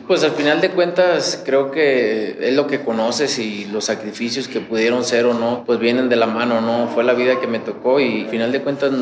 Pues 0.07 0.23
al 0.23 0.31
final 0.31 0.61
de 0.61 0.71
cuentas 0.71 1.43
creo 1.45 1.73
que 1.73 2.37
es 2.41 2.55
lo 2.55 2.69
que 2.69 2.85
conoces 2.85 3.37
y 3.41 3.65
los 3.65 3.87
sacrificios 3.87 4.47
que 4.47 4.61
pudieron 4.61 5.03
ser 5.05 5.25
o 5.27 5.35
no, 5.35 5.65
pues 5.67 5.81
vienen 5.81 6.09
de 6.09 6.15
la 6.15 6.27
mano, 6.27 6.61
¿no? 6.61 6.87
Fue 6.89 7.03
la 7.03 7.15
vida 7.15 7.41
que 7.41 7.49
me 7.49 7.59
tocó 7.59 7.99
y 7.99 8.23
al 8.23 8.29
final 8.29 8.53
de 8.53 8.61
cuentas 8.62 8.93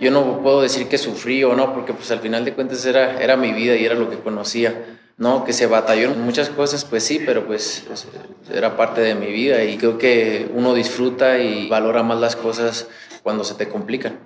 yo 0.00 0.10
no 0.10 0.40
puedo 0.42 0.62
decir 0.62 0.88
que 0.88 0.96
sufrí 0.96 1.44
o 1.44 1.54
no, 1.54 1.74
porque 1.74 1.92
pues 1.92 2.10
al 2.10 2.20
final 2.20 2.42
de 2.46 2.54
cuentas 2.54 2.86
era, 2.86 3.20
era 3.22 3.36
mi 3.36 3.52
vida 3.52 3.76
y 3.76 3.84
era 3.84 3.94
lo 3.94 4.08
que 4.08 4.16
conocía. 4.18 4.82
No, 5.18 5.44
que 5.44 5.52
se 5.52 5.66
batalló 5.66 6.10
muchas 6.14 6.48
cosas, 6.48 6.84
pues 6.86 7.04
sí, 7.04 7.22
pero 7.24 7.46
pues 7.46 7.84
es- 7.92 8.06
era 8.52 8.76
parte 8.78 9.00
de 9.02 9.14
mi 9.14 9.26
vida 9.30 9.62
y 9.62 9.76
creo 9.76 9.98
que 9.98 10.50
uno 10.54 10.72
disfruta 10.74 11.38
y 11.38 11.68
valora 11.68 12.02
más 12.02 12.18
las 12.18 12.34
cosas 12.34 12.88
cuando 13.22 13.44
se 13.44 13.54
te 13.54 13.68
complican. 13.68 14.18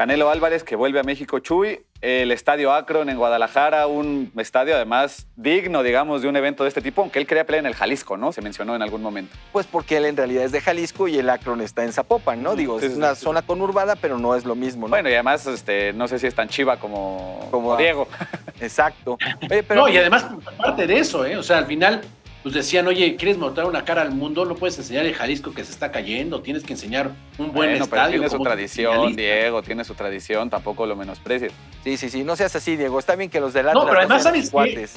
Canelo 0.00 0.30
Álvarez 0.30 0.64
que 0.64 0.76
vuelve 0.76 0.98
a 0.98 1.02
México 1.02 1.40
Chuy, 1.40 1.82
el 2.00 2.32
Estadio 2.32 2.72
Akron 2.72 3.10
en 3.10 3.18
Guadalajara, 3.18 3.86
un 3.86 4.32
estadio 4.38 4.74
además 4.74 5.26
digno, 5.36 5.82
digamos, 5.82 6.22
de 6.22 6.28
un 6.28 6.36
evento 6.36 6.62
de 6.62 6.70
este 6.70 6.80
tipo, 6.80 7.02
aunque 7.02 7.18
él 7.18 7.26
quería 7.26 7.44
pelear 7.44 7.64
en 7.64 7.66
el 7.66 7.74
Jalisco, 7.74 8.16
¿no? 8.16 8.32
Se 8.32 8.40
mencionó 8.40 8.74
en 8.74 8.80
algún 8.80 9.02
momento. 9.02 9.36
Pues 9.52 9.66
porque 9.66 9.98
él 9.98 10.06
en 10.06 10.16
realidad 10.16 10.44
es 10.44 10.52
de 10.52 10.62
Jalisco 10.62 11.06
y 11.06 11.18
el 11.18 11.28
Akron 11.28 11.60
está 11.60 11.84
en 11.84 11.92
Zapopan, 11.92 12.42
¿no? 12.42 12.56
Digo, 12.56 12.80
Sí, 12.80 12.86
es 12.86 12.92
sí, 12.92 12.98
una 12.98 13.14
sí. 13.14 13.24
zona 13.24 13.42
conurbada, 13.42 13.94
pero 13.94 14.16
no 14.16 14.34
es 14.34 14.46
lo 14.46 14.54
mismo, 14.54 14.86
¿no? 14.86 14.88
Bueno, 14.88 15.10
y 15.10 15.12
además, 15.12 15.46
este, 15.46 15.92
no 15.92 16.08
sé 16.08 16.18
si 16.18 16.28
es 16.28 16.34
tan 16.34 16.48
chiva 16.48 16.78
como, 16.78 17.46
Como 17.50 17.76
Diego. 17.76 18.08
Exacto. 18.58 19.18
Oye, 19.50 19.62
pero 19.62 19.82
no, 19.82 19.88
y 19.90 19.98
además, 19.98 20.28
aparte 20.46 20.86
de 20.86 20.98
eso, 20.98 21.26
¿eh? 21.26 21.36
O 21.36 21.42
sea, 21.42 21.58
al 21.58 21.66
final, 21.66 22.00
pues 22.42 22.54
decían, 22.54 22.86
oye, 22.86 23.16
¿quieres 23.16 23.36
mostrar 23.36 23.66
una 23.66 23.84
cara 23.84 24.02
al 24.02 24.12
mundo? 24.12 24.44
No 24.44 24.54
puedes 24.54 24.78
enseñar 24.78 25.04
el 25.04 25.14
Jalisco 25.14 25.52
que 25.52 25.64
se 25.64 25.72
está 25.72 25.90
cayendo, 25.92 26.40
tienes 26.40 26.62
que 26.64 26.72
enseñar 26.72 27.10
un 27.38 27.52
buen 27.52 27.70
bueno, 27.70 27.72
pero 27.72 27.84
estadio. 27.84 28.10
tiene 28.20 28.30
su 28.30 28.42
tradición. 28.42 29.16
Diego, 29.16 29.62
tiene 29.62 29.84
su 29.84 29.94
tradición, 29.94 30.48
tampoco 30.48 30.86
lo 30.86 30.96
menosprecies. 30.96 31.52
sí, 31.84 31.96
sí, 31.96 32.08
sí, 32.08 32.24
no 32.24 32.36
seas 32.36 32.56
así, 32.56 32.76
Diego. 32.76 32.98
Está 32.98 33.16
bien 33.16 33.28
que 33.30 33.40
los 33.40 33.52
del 33.52 33.66
No, 33.66 33.84
pero 33.86 33.98
además, 33.98 34.22
¿sabes 34.22 34.46
qué? 34.46 34.50
cuates. 34.50 34.96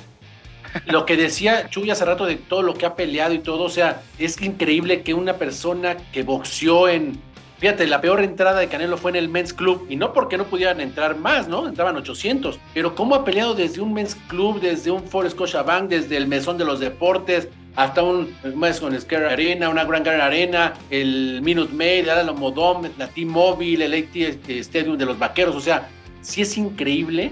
Lo 0.85 1.05
que 1.05 1.17
decía 1.17 1.69
Chuy 1.69 1.91
hace 1.91 2.03
rato 2.03 2.25
de 2.25 2.35
todo 2.35 2.63
lo 2.63 2.73
que 2.73 2.85
ha 2.85 2.95
peleado 2.95 3.33
y 3.33 3.39
todo, 3.39 3.63
o 3.63 3.69
sea, 3.69 4.01
es 4.17 4.41
increíble 4.41 5.03
que 5.03 5.13
una 5.13 5.33
persona 5.33 5.97
que 6.11 6.23
boxeó 6.23 6.89
en 6.89 7.19
Fíjate, 7.63 7.87
la 7.87 8.01
peor 8.01 8.21
entrada 8.21 8.59
de 8.59 8.67
Canelo 8.67 8.97
fue 8.97 9.11
en 9.11 9.15
el 9.15 9.29
Men's 9.29 9.53
Club 9.53 9.87
y 9.87 9.95
no 9.95 10.11
porque 10.11 10.37
no 10.37 10.43
pudieran 10.43 10.81
entrar 10.81 11.15
más, 11.15 11.47
¿no? 11.47 11.65
Entraban 11.65 11.95
800. 11.95 12.59
Pero 12.73 12.93
cómo 12.93 13.15
ha 13.15 13.23
peleado 13.23 13.55
desde 13.55 13.79
un 13.79 13.93
Men's 13.93 14.17
Club, 14.27 14.59
desde 14.59 14.91
un 14.91 15.01
Forest 15.01 15.39
Bank, 15.65 15.87
desde 15.87 16.17
el 16.17 16.27
Mesón 16.27 16.57
de 16.57 16.65
los 16.65 16.81
Deportes, 16.81 17.47
hasta 17.77 18.03
un 18.03 18.35
Madison 18.53 18.99
Square 18.99 19.29
Arena, 19.29 19.69
una 19.69 19.85
Grand 19.85 20.05
Garden 20.05 20.19
Arena, 20.19 20.73
el 20.89 21.39
Minute 21.41 21.73
Maid, 21.73 21.99
el 21.99 22.09
Alamo 22.09 22.83
la 22.97 23.07
T-Mobile, 23.07 23.85
el 23.85 23.93
AT 23.93 24.49
Stadium 24.49 24.97
de 24.97 25.05
los 25.05 25.17
Vaqueros. 25.17 25.55
O 25.55 25.61
sea, 25.61 25.87
sí 26.19 26.41
es 26.41 26.57
increíble. 26.57 27.31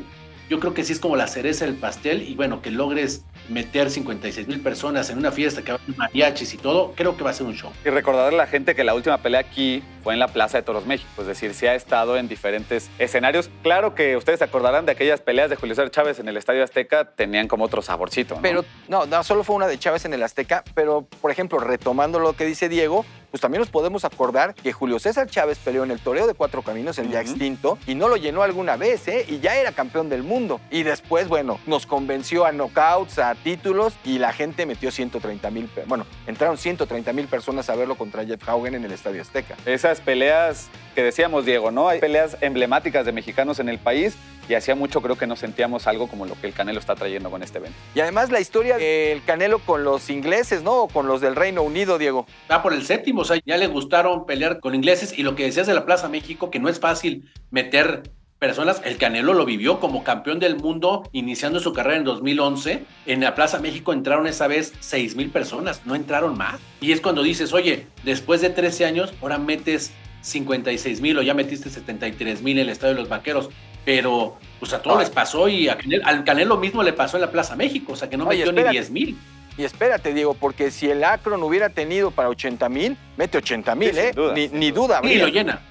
Yo 0.50 0.62
creo 0.62 0.74
que 0.74 0.86
sí 0.86 0.94
es 0.94 1.00
como 1.02 1.18
la 1.18 1.28
cereza 1.28 1.66
del 1.66 1.76
pastel 1.76 2.22
y 2.22 2.36
bueno, 2.36 2.62
que 2.62 2.72
logres 2.72 3.26
meter 3.50 3.90
56 3.90 4.48
mil 4.48 4.62
personas 4.62 5.10
en 5.10 5.18
una 5.18 5.32
fiesta 5.32 5.62
que 5.62 5.74
va 5.74 5.78
a 5.78 5.92
mariachis 5.98 6.54
y 6.54 6.58
todo, 6.58 6.94
creo 6.96 7.16
que 7.18 7.24
va 7.24 7.30
a 7.32 7.34
ser 7.34 7.48
un 7.48 7.54
show. 7.54 7.72
Y 7.86 7.90
recordarle 7.90 8.36
a 8.36 8.44
la 8.44 8.48
gente 8.48 8.76
que 8.76 8.84
la 8.84 8.94
última 8.94 9.18
pelea 9.18 9.42
aquí 9.42 9.84
fue 10.04 10.14
en 10.14 10.20
la 10.20 10.28
Plaza 10.28 10.58
de 10.58 10.64
Toros 10.64 10.86
México, 10.86 11.10
es 11.20 11.28
decir, 11.28 11.54
sí 11.54 11.68
ha 11.68 11.76
estado 11.76 12.18
en 12.18 12.28
diferentes 12.28 12.90
escenarios. 13.00 13.50
Claro 13.64 13.96
que 13.96 14.18
ustedes 14.18 14.40
se 14.40 14.46
acordarán 14.46 14.86
de 14.86 14.94
aquellas 14.94 15.22
peleas 15.22 15.50
de 15.50 15.56
Julio 15.56 15.76
César 15.76 15.92
Chávez 15.92 16.20
en 16.20 16.28
el 16.28 16.38
Estadio 16.38 16.64
Azteca, 16.64 17.06
tenían 17.06 17.48
como 17.48 17.66
otro 17.66 17.82
saborcito. 17.82 18.36
¿no? 18.36 18.42
Pero 18.42 18.66
no, 18.88 19.06
no, 19.06 19.24
solo 19.24 19.44
fue 19.44 19.56
una 19.56 19.68
de 19.68 19.78
Chávez 19.78 20.06
en 20.06 20.14
el 20.14 20.24
Azteca, 20.24 20.64
pero 20.74 21.08
por 21.22 21.32
ejemplo, 21.32 21.60
retomando 21.60 22.20
lo 22.20 22.34
que 22.34 22.46
dice 22.46 22.70
Diego, 22.70 23.06
pues 23.32 23.40
también 23.40 23.62
nos 23.62 23.70
podemos 23.70 24.04
acordar 24.04 24.54
que 24.54 24.74
Julio 24.74 25.00
César 25.00 25.28
Chávez 25.28 25.58
peleó 25.58 25.84
en 25.84 25.92
el 25.92 26.00
Toreo 26.00 26.28
de 26.28 26.34
Cuatro 26.34 26.62
Caminos, 26.62 27.00
el 27.00 27.10
ya 27.10 27.22
extinto, 27.22 27.78
y 27.88 27.96
no 27.96 28.10
lo 28.10 28.18
llenó 28.18 28.44
alguna 28.44 28.76
vez, 28.76 29.08
¿eh? 29.08 29.26
Y 29.28 29.40
ya 29.40 29.56
era 29.56 29.72
campeón 29.72 30.10
del 30.10 30.22
mundo. 30.22 30.60
Y 30.70 30.84
después, 30.84 31.30
bueno, 31.30 31.60
nos 31.66 31.86
convenció 31.86 32.46
a 32.46 32.52
knockouts, 32.52 33.20
a 33.20 33.34
títulos, 33.36 33.94
y 34.04 34.20
la 34.20 34.34
gente 34.34 34.66
metió 34.66 34.92
130 34.92 35.50
mil, 35.50 35.70
bueno, 35.88 36.06
entraron 36.28 36.58
130 36.58 37.14
mil 37.14 37.28
personas 37.28 37.70
a 37.70 37.76
verlo 37.76 37.96
contra 37.96 38.26
Jeff 38.26 38.48
Haugen 38.48 38.76
en 38.76 38.84
el 38.84 38.92
Estadio 38.92 39.22
Azteca. 39.22 39.56
Esas 39.92 40.06
peleas 40.06 40.70
que 40.96 41.04
decíamos, 41.04 41.44
Diego, 41.44 41.70
¿no? 41.70 41.90
Hay 41.90 42.00
peleas 42.00 42.38
emblemáticas 42.40 43.06
de 43.06 43.12
mexicanos 43.12 43.60
en 43.60 43.68
el 43.68 43.78
país 43.78 44.16
y 44.48 44.54
hacía 44.54 44.74
mucho 44.74 45.02
creo 45.02 45.18
que 45.18 45.28
no 45.28 45.36
sentíamos 45.36 45.86
algo 45.86 46.08
como 46.08 46.26
lo 46.26 46.40
que 46.40 46.48
el 46.48 46.54
Canelo 46.54 46.80
está 46.80 46.96
trayendo 46.96 47.30
con 47.30 47.44
este 47.44 47.58
evento. 47.58 47.78
Y 47.94 48.00
además 48.00 48.32
la 48.32 48.40
historia 48.40 48.78
del 48.78 49.22
Canelo 49.26 49.60
con 49.60 49.84
los 49.84 50.10
ingleses, 50.10 50.64
¿no? 50.64 50.84
O 50.84 50.88
con 50.88 51.08
los 51.08 51.20
del 51.20 51.36
Reino 51.36 51.62
Unido, 51.62 51.98
Diego. 51.98 52.26
Va 52.50 52.64
por 52.64 52.72
el 52.72 52.86
séptimo, 52.86 53.24
o 53.24 53.26
sea, 53.26 53.38
ya 53.46 53.58
le 53.58 53.68
gustaron 53.68 54.26
pelear 54.26 54.62
con 54.62 54.76
ingleses 54.76 55.12
y 55.20 55.24
lo 55.24 55.36
que 55.36 55.44
decías 55.44 55.68
de 55.68 55.74
la 55.74 55.86
Plaza 55.86 56.08
México, 56.08 56.50
que 56.50 56.60
no 56.60 56.70
es 56.70 56.80
fácil 56.80 57.30
meter 57.50 58.04
personas, 58.42 58.82
el 58.86 58.98
Canelo 58.98 59.36
lo 59.36 59.46
vivió 59.46 59.80
como 59.80 60.04
campeón 60.04 60.40
del 60.40 60.56
mundo 60.56 61.08
iniciando 61.12 61.60
su 61.60 61.74
carrera 61.74 61.98
en 61.98 62.04
2011. 62.04 62.84
En 63.06 63.22
la 63.22 63.36
Plaza 63.36 63.60
México 63.60 63.94
entraron 63.94 64.26
esa 64.26 64.48
vez 64.48 64.74
6 64.80 65.16
mil 65.16 65.30
personas, 65.30 65.86
no 65.86 65.94
entraron 65.94 66.36
más. 66.36 66.60
Y 66.80 66.92
es 66.92 67.02
cuando 67.02 67.22
dices, 67.22 67.54
oye, 67.54 67.86
después 68.04 68.42
de 68.42 68.50
13 68.50 68.86
años, 68.86 69.14
ahora 69.22 69.38
metes 69.38 69.92
56 70.22 71.02
mil 71.02 71.20
o 71.20 71.22
ya 71.22 71.36
metiste 71.36 71.70
73 71.70 72.42
mil 72.42 72.58
en 72.58 72.64
el 72.64 72.70
Estadio 72.70 72.96
de 72.96 73.02
los 73.02 73.10
Vaqueros 73.10 73.50
pero 73.84 74.38
pues 74.60 74.74
a 74.74 74.82
todos 74.82 75.00
les 75.00 75.10
pasó 75.10 75.48
y 75.48 75.68
a 75.68 75.76
al 76.04 76.24
Canelo 76.24 76.58
mismo 76.58 76.84
le 76.84 76.94
pasó 76.94 77.18
en 77.18 77.22
la 77.22 77.32
Plaza 77.32 77.56
México, 77.56 77.94
o 77.94 77.96
sea 77.96 78.10
que 78.10 78.18
no 78.18 78.26
metió 78.26 78.52
ni 78.52 78.64
10 78.64 78.92
mil. 78.92 79.18
Y 79.58 79.64
espérate, 79.64 80.14
Diego, 80.14 80.36
porque 80.36 80.72
si 80.72 80.90
el 80.90 81.04
Akron 81.04 81.42
hubiera 81.44 81.70
tenido 81.70 82.12
para 82.12 82.30
80 82.30 82.70
mil, 82.70 82.98
mete 83.18 83.38
80 83.40 83.76
mil, 83.76 83.98
¿eh? 83.98 84.14
Ni, 84.36 84.48
ni, 84.48 84.72
duda. 84.72 85.02
Y 85.04 85.16
lo 85.16 85.28
llena. 85.28 85.62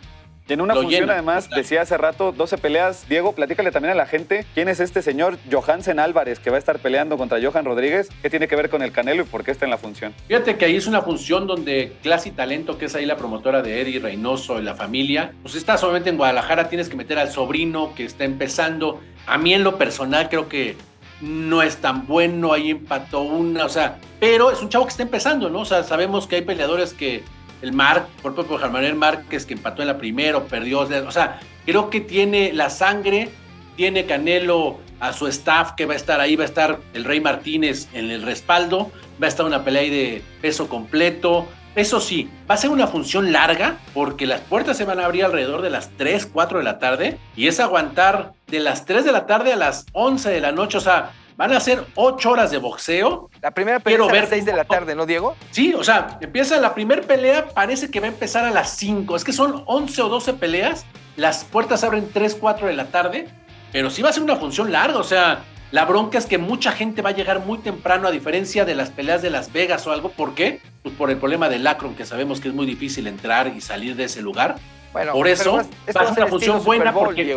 En 0.50 0.60
una 0.60 0.74
función, 0.74 1.08
además, 1.08 1.48
decía 1.48 1.82
hace 1.82 1.96
rato, 1.96 2.32
12 2.32 2.58
peleas. 2.58 3.08
Diego, 3.08 3.32
platícale 3.36 3.70
también 3.70 3.92
a 3.92 3.94
la 3.94 4.06
gente 4.06 4.44
quién 4.52 4.68
es 4.68 4.80
este 4.80 5.00
señor 5.00 5.38
Johansen 5.48 6.00
Álvarez 6.00 6.40
que 6.40 6.50
va 6.50 6.56
a 6.56 6.58
estar 6.58 6.80
peleando 6.80 7.16
contra 7.16 7.38
Johan 7.40 7.64
Rodríguez. 7.64 8.08
¿Qué 8.20 8.30
tiene 8.30 8.48
que 8.48 8.56
ver 8.56 8.68
con 8.68 8.82
el 8.82 8.90
Canelo 8.90 9.22
y 9.22 9.26
por 9.26 9.44
qué 9.44 9.52
está 9.52 9.64
en 9.64 9.70
la 9.70 9.78
función? 9.78 10.12
Fíjate 10.26 10.56
que 10.56 10.64
ahí 10.64 10.74
es 10.74 10.88
una 10.88 11.02
función 11.02 11.46
donde 11.46 11.92
Clase 12.02 12.30
y 12.30 12.32
Talento, 12.32 12.78
que 12.78 12.86
es 12.86 12.94
ahí 12.96 13.06
la 13.06 13.16
promotora 13.16 13.62
de 13.62 13.80
Eddie 13.80 14.00
Reynoso 14.00 14.58
y 14.58 14.62
la 14.62 14.74
familia, 14.74 15.32
pues 15.42 15.54
está 15.54 15.78
solamente 15.78 16.10
en 16.10 16.16
Guadalajara, 16.16 16.68
tienes 16.68 16.88
que 16.88 16.96
meter 16.96 17.20
al 17.20 17.30
sobrino 17.30 17.94
que 17.94 18.04
está 18.04 18.24
empezando. 18.24 19.00
A 19.28 19.38
mí 19.38 19.54
en 19.54 19.62
lo 19.62 19.78
personal 19.78 20.28
creo 20.28 20.48
que 20.48 20.76
no 21.20 21.62
es 21.62 21.76
tan 21.76 22.06
bueno, 22.06 22.52
ahí 22.52 22.70
empató 22.70 23.20
una, 23.20 23.66
o 23.66 23.68
sea, 23.68 23.98
pero 24.18 24.50
es 24.50 24.60
un 24.62 24.68
chavo 24.68 24.86
que 24.86 24.90
está 24.90 25.02
empezando, 25.02 25.48
¿no? 25.48 25.60
O 25.60 25.64
sea, 25.64 25.84
sabemos 25.84 26.26
que 26.26 26.36
hay 26.36 26.42
peleadores 26.42 26.92
que 26.92 27.22
el 27.62 27.72
Marc, 27.72 28.06
por 28.22 28.32
ejemplo, 28.32 28.58
Manuel 28.70 28.94
Márquez 28.94 29.46
que 29.46 29.54
empató 29.54 29.82
en 29.82 29.88
la 29.88 29.98
primera 29.98 30.40
perdió. 30.44 30.80
O 30.80 31.12
sea, 31.12 31.40
creo 31.66 31.90
que 31.90 32.00
tiene 32.00 32.52
la 32.52 32.70
sangre, 32.70 33.28
tiene 33.76 34.06
Canelo 34.06 34.78
a 35.00 35.12
su 35.12 35.26
staff 35.26 35.72
que 35.72 35.86
va 35.86 35.94
a 35.94 35.96
estar 35.96 36.20
ahí, 36.20 36.36
va 36.36 36.44
a 36.44 36.46
estar 36.46 36.78
el 36.94 37.04
Rey 37.04 37.20
Martínez 37.20 37.88
en 37.92 38.10
el 38.10 38.22
respaldo, 38.22 38.90
va 39.22 39.26
a 39.26 39.28
estar 39.28 39.46
una 39.46 39.64
pelea 39.64 39.82
de 39.82 40.22
peso 40.40 40.68
completo. 40.68 41.48
Eso 41.76 42.00
sí, 42.00 42.28
va 42.50 42.54
a 42.56 42.58
ser 42.58 42.70
una 42.70 42.88
función 42.88 43.32
larga 43.32 43.78
porque 43.94 44.26
las 44.26 44.40
puertas 44.40 44.76
se 44.76 44.84
van 44.84 44.98
a 44.98 45.04
abrir 45.04 45.24
alrededor 45.24 45.62
de 45.62 45.70
las 45.70 45.90
3, 45.96 46.26
4 46.26 46.58
de 46.58 46.64
la 46.64 46.78
tarde 46.78 47.18
y 47.36 47.46
es 47.46 47.60
aguantar 47.60 48.32
de 48.48 48.60
las 48.60 48.84
3 48.86 49.04
de 49.04 49.12
la 49.12 49.26
tarde 49.26 49.52
a 49.52 49.56
las 49.56 49.86
11 49.92 50.30
de 50.30 50.40
la 50.40 50.52
noche. 50.52 50.78
O 50.78 50.80
sea, 50.80 51.12
Van 51.40 51.54
a 51.54 51.60
ser 51.60 51.86
ocho 51.94 52.32
horas 52.32 52.50
de 52.50 52.58
boxeo. 52.58 53.30
La 53.40 53.50
primera 53.52 53.80
pelea 53.80 54.04
es 54.04 54.12
a 54.12 54.14
las 54.14 54.28
seis 54.28 54.44
de 54.44 54.52
la 54.52 54.66
tarde, 54.66 54.94
¿no, 54.94 55.06
Diego? 55.06 55.36
Sí, 55.52 55.72
o 55.72 55.82
sea, 55.82 56.18
empieza 56.20 56.60
la 56.60 56.74
primera 56.74 57.00
pelea, 57.00 57.48
parece 57.48 57.90
que 57.90 57.98
va 57.98 58.04
a 58.04 58.10
empezar 58.10 58.44
a 58.44 58.50
las 58.50 58.76
5. 58.76 59.16
Es 59.16 59.24
que 59.24 59.32
son 59.32 59.62
11 59.64 60.02
o 60.02 60.08
12 60.10 60.34
peleas. 60.34 60.84
Las 61.16 61.44
puertas 61.44 61.82
abren 61.82 62.10
3, 62.12 62.36
4 62.38 62.66
de 62.66 62.74
la 62.74 62.88
tarde. 62.88 63.28
Pero 63.72 63.88
sí 63.88 64.02
va 64.02 64.10
a 64.10 64.12
ser 64.12 64.22
una 64.22 64.36
función 64.36 64.70
larga, 64.70 64.98
o 64.98 65.02
sea, 65.02 65.44
la 65.70 65.86
bronca 65.86 66.18
es 66.18 66.26
que 66.26 66.36
mucha 66.36 66.72
gente 66.72 67.00
va 67.00 67.08
a 67.08 67.14
llegar 67.14 67.40
muy 67.40 67.56
temprano, 67.56 68.06
a 68.06 68.10
diferencia 68.10 68.66
de 68.66 68.74
las 68.74 68.90
peleas 68.90 69.22
de 69.22 69.30
Las 69.30 69.50
Vegas 69.50 69.86
o 69.86 69.92
algo. 69.92 70.10
¿Por 70.10 70.34
qué? 70.34 70.60
Pues 70.82 70.94
por 70.94 71.08
el 71.08 71.16
problema 71.16 71.48
del 71.48 71.66
Akron, 71.66 71.94
que 71.94 72.04
sabemos 72.04 72.42
que 72.42 72.48
es 72.48 72.54
muy 72.54 72.66
difícil 72.66 73.06
entrar 73.06 73.46
y 73.56 73.62
salir 73.62 73.96
de 73.96 74.04
ese 74.04 74.20
lugar. 74.20 74.56
Bueno, 74.92 75.12
por 75.12 75.26
eso 75.26 75.54
va 75.56 76.02
a 76.02 76.06
ser 76.08 76.18
una 76.18 76.26
función 76.26 76.62
buena 76.62 76.92
porque 76.92 77.34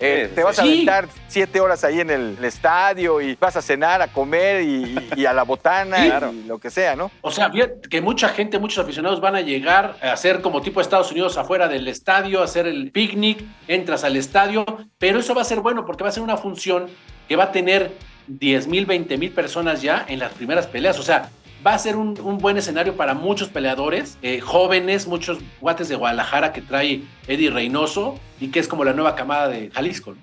eh, 0.00 0.30
te 0.34 0.42
vas 0.42 0.58
a 0.58 0.62
aventar 0.62 1.08
siete 1.26 1.60
horas 1.60 1.84
ahí 1.84 2.00
en 2.00 2.10
el, 2.10 2.44
estadio 2.44 3.20
y 3.20 3.34
vas 3.34 3.56
a 3.56 3.62
cenar, 3.62 4.00
a 4.00 4.08
comer 4.08 4.62
y, 4.62 5.26
a 5.26 5.32
la 5.32 5.42
botana 5.42 6.30
y 6.30 6.44
lo 6.44 6.58
que 6.58 6.70
sea, 6.70 6.96
¿no? 6.96 7.10
O 7.20 7.30
sea, 7.30 7.50
que 7.90 8.00
mucha 8.00 8.28
gente, 8.28 8.58
muchos 8.58 8.82
aficionados 8.82 9.20
van 9.20 9.36
a 9.36 9.40
llegar 9.40 9.96
a 10.02 10.12
hacer 10.12 10.40
como 10.40 10.62
tipo 10.62 10.80
Estados 10.80 11.10
Unidos 11.10 11.36
afuera 11.36 11.68
del 11.68 11.88
estadio, 11.88 12.40
a 12.40 12.44
hacer 12.44 12.66
el 12.66 12.90
picnic, 12.90 13.44
entras 13.66 14.04
al 14.04 14.16
estadio, 14.16 14.64
pero 14.98 15.18
eso 15.18 15.34
va 15.34 15.42
a 15.42 15.44
ser 15.44 15.60
bueno 15.60 15.84
porque 15.84 16.04
va 16.04 16.10
a 16.10 16.12
ser 16.12 16.22
una 16.22 16.36
función 16.36 16.86
que 17.28 17.36
va 17.36 17.44
a 17.44 17.52
tener 17.52 17.92
10 18.28 18.66
mil, 18.66 18.86
20 18.86 19.16
mil 19.18 19.32
personas 19.32 19.82
ya 19.82 20.04
en 20.08 20.18
las 20.18 20.32
primeras 20.32 20.66
peleas. 20.66 20.98
O 20.98 21.02
sea, 21.02 21.30
va 21.66 21.74
a 21.74 21.78
ser 21.78 21.96
un, 21.96 22.14
buen 22.38 22.56
escenario 22.56 22.96
para 22.96 23.14
muchos 23.14 23.48
peleadores, 23.48 24.18
eh, 24.22 24.40
jóvenes, 24.40 25.06
muchos 25.06 25.38
guates 25.60 25.88
de 25.88 25.96
Guadalajara 25.96 26.52
que 26.52 26.62
trae 26.62 27.02
Eddie 27.26 27.50
Reynoso 27.50 28.18
y 28.40 28.48
que 28.48 28.60
es 28.60 28.68
como 28.68 28.84
la 28.84 28.92
nueva 28.92 29.14
camada 29.14 29.48
de 29.48 29.70
Jalisco. 29.70 30.14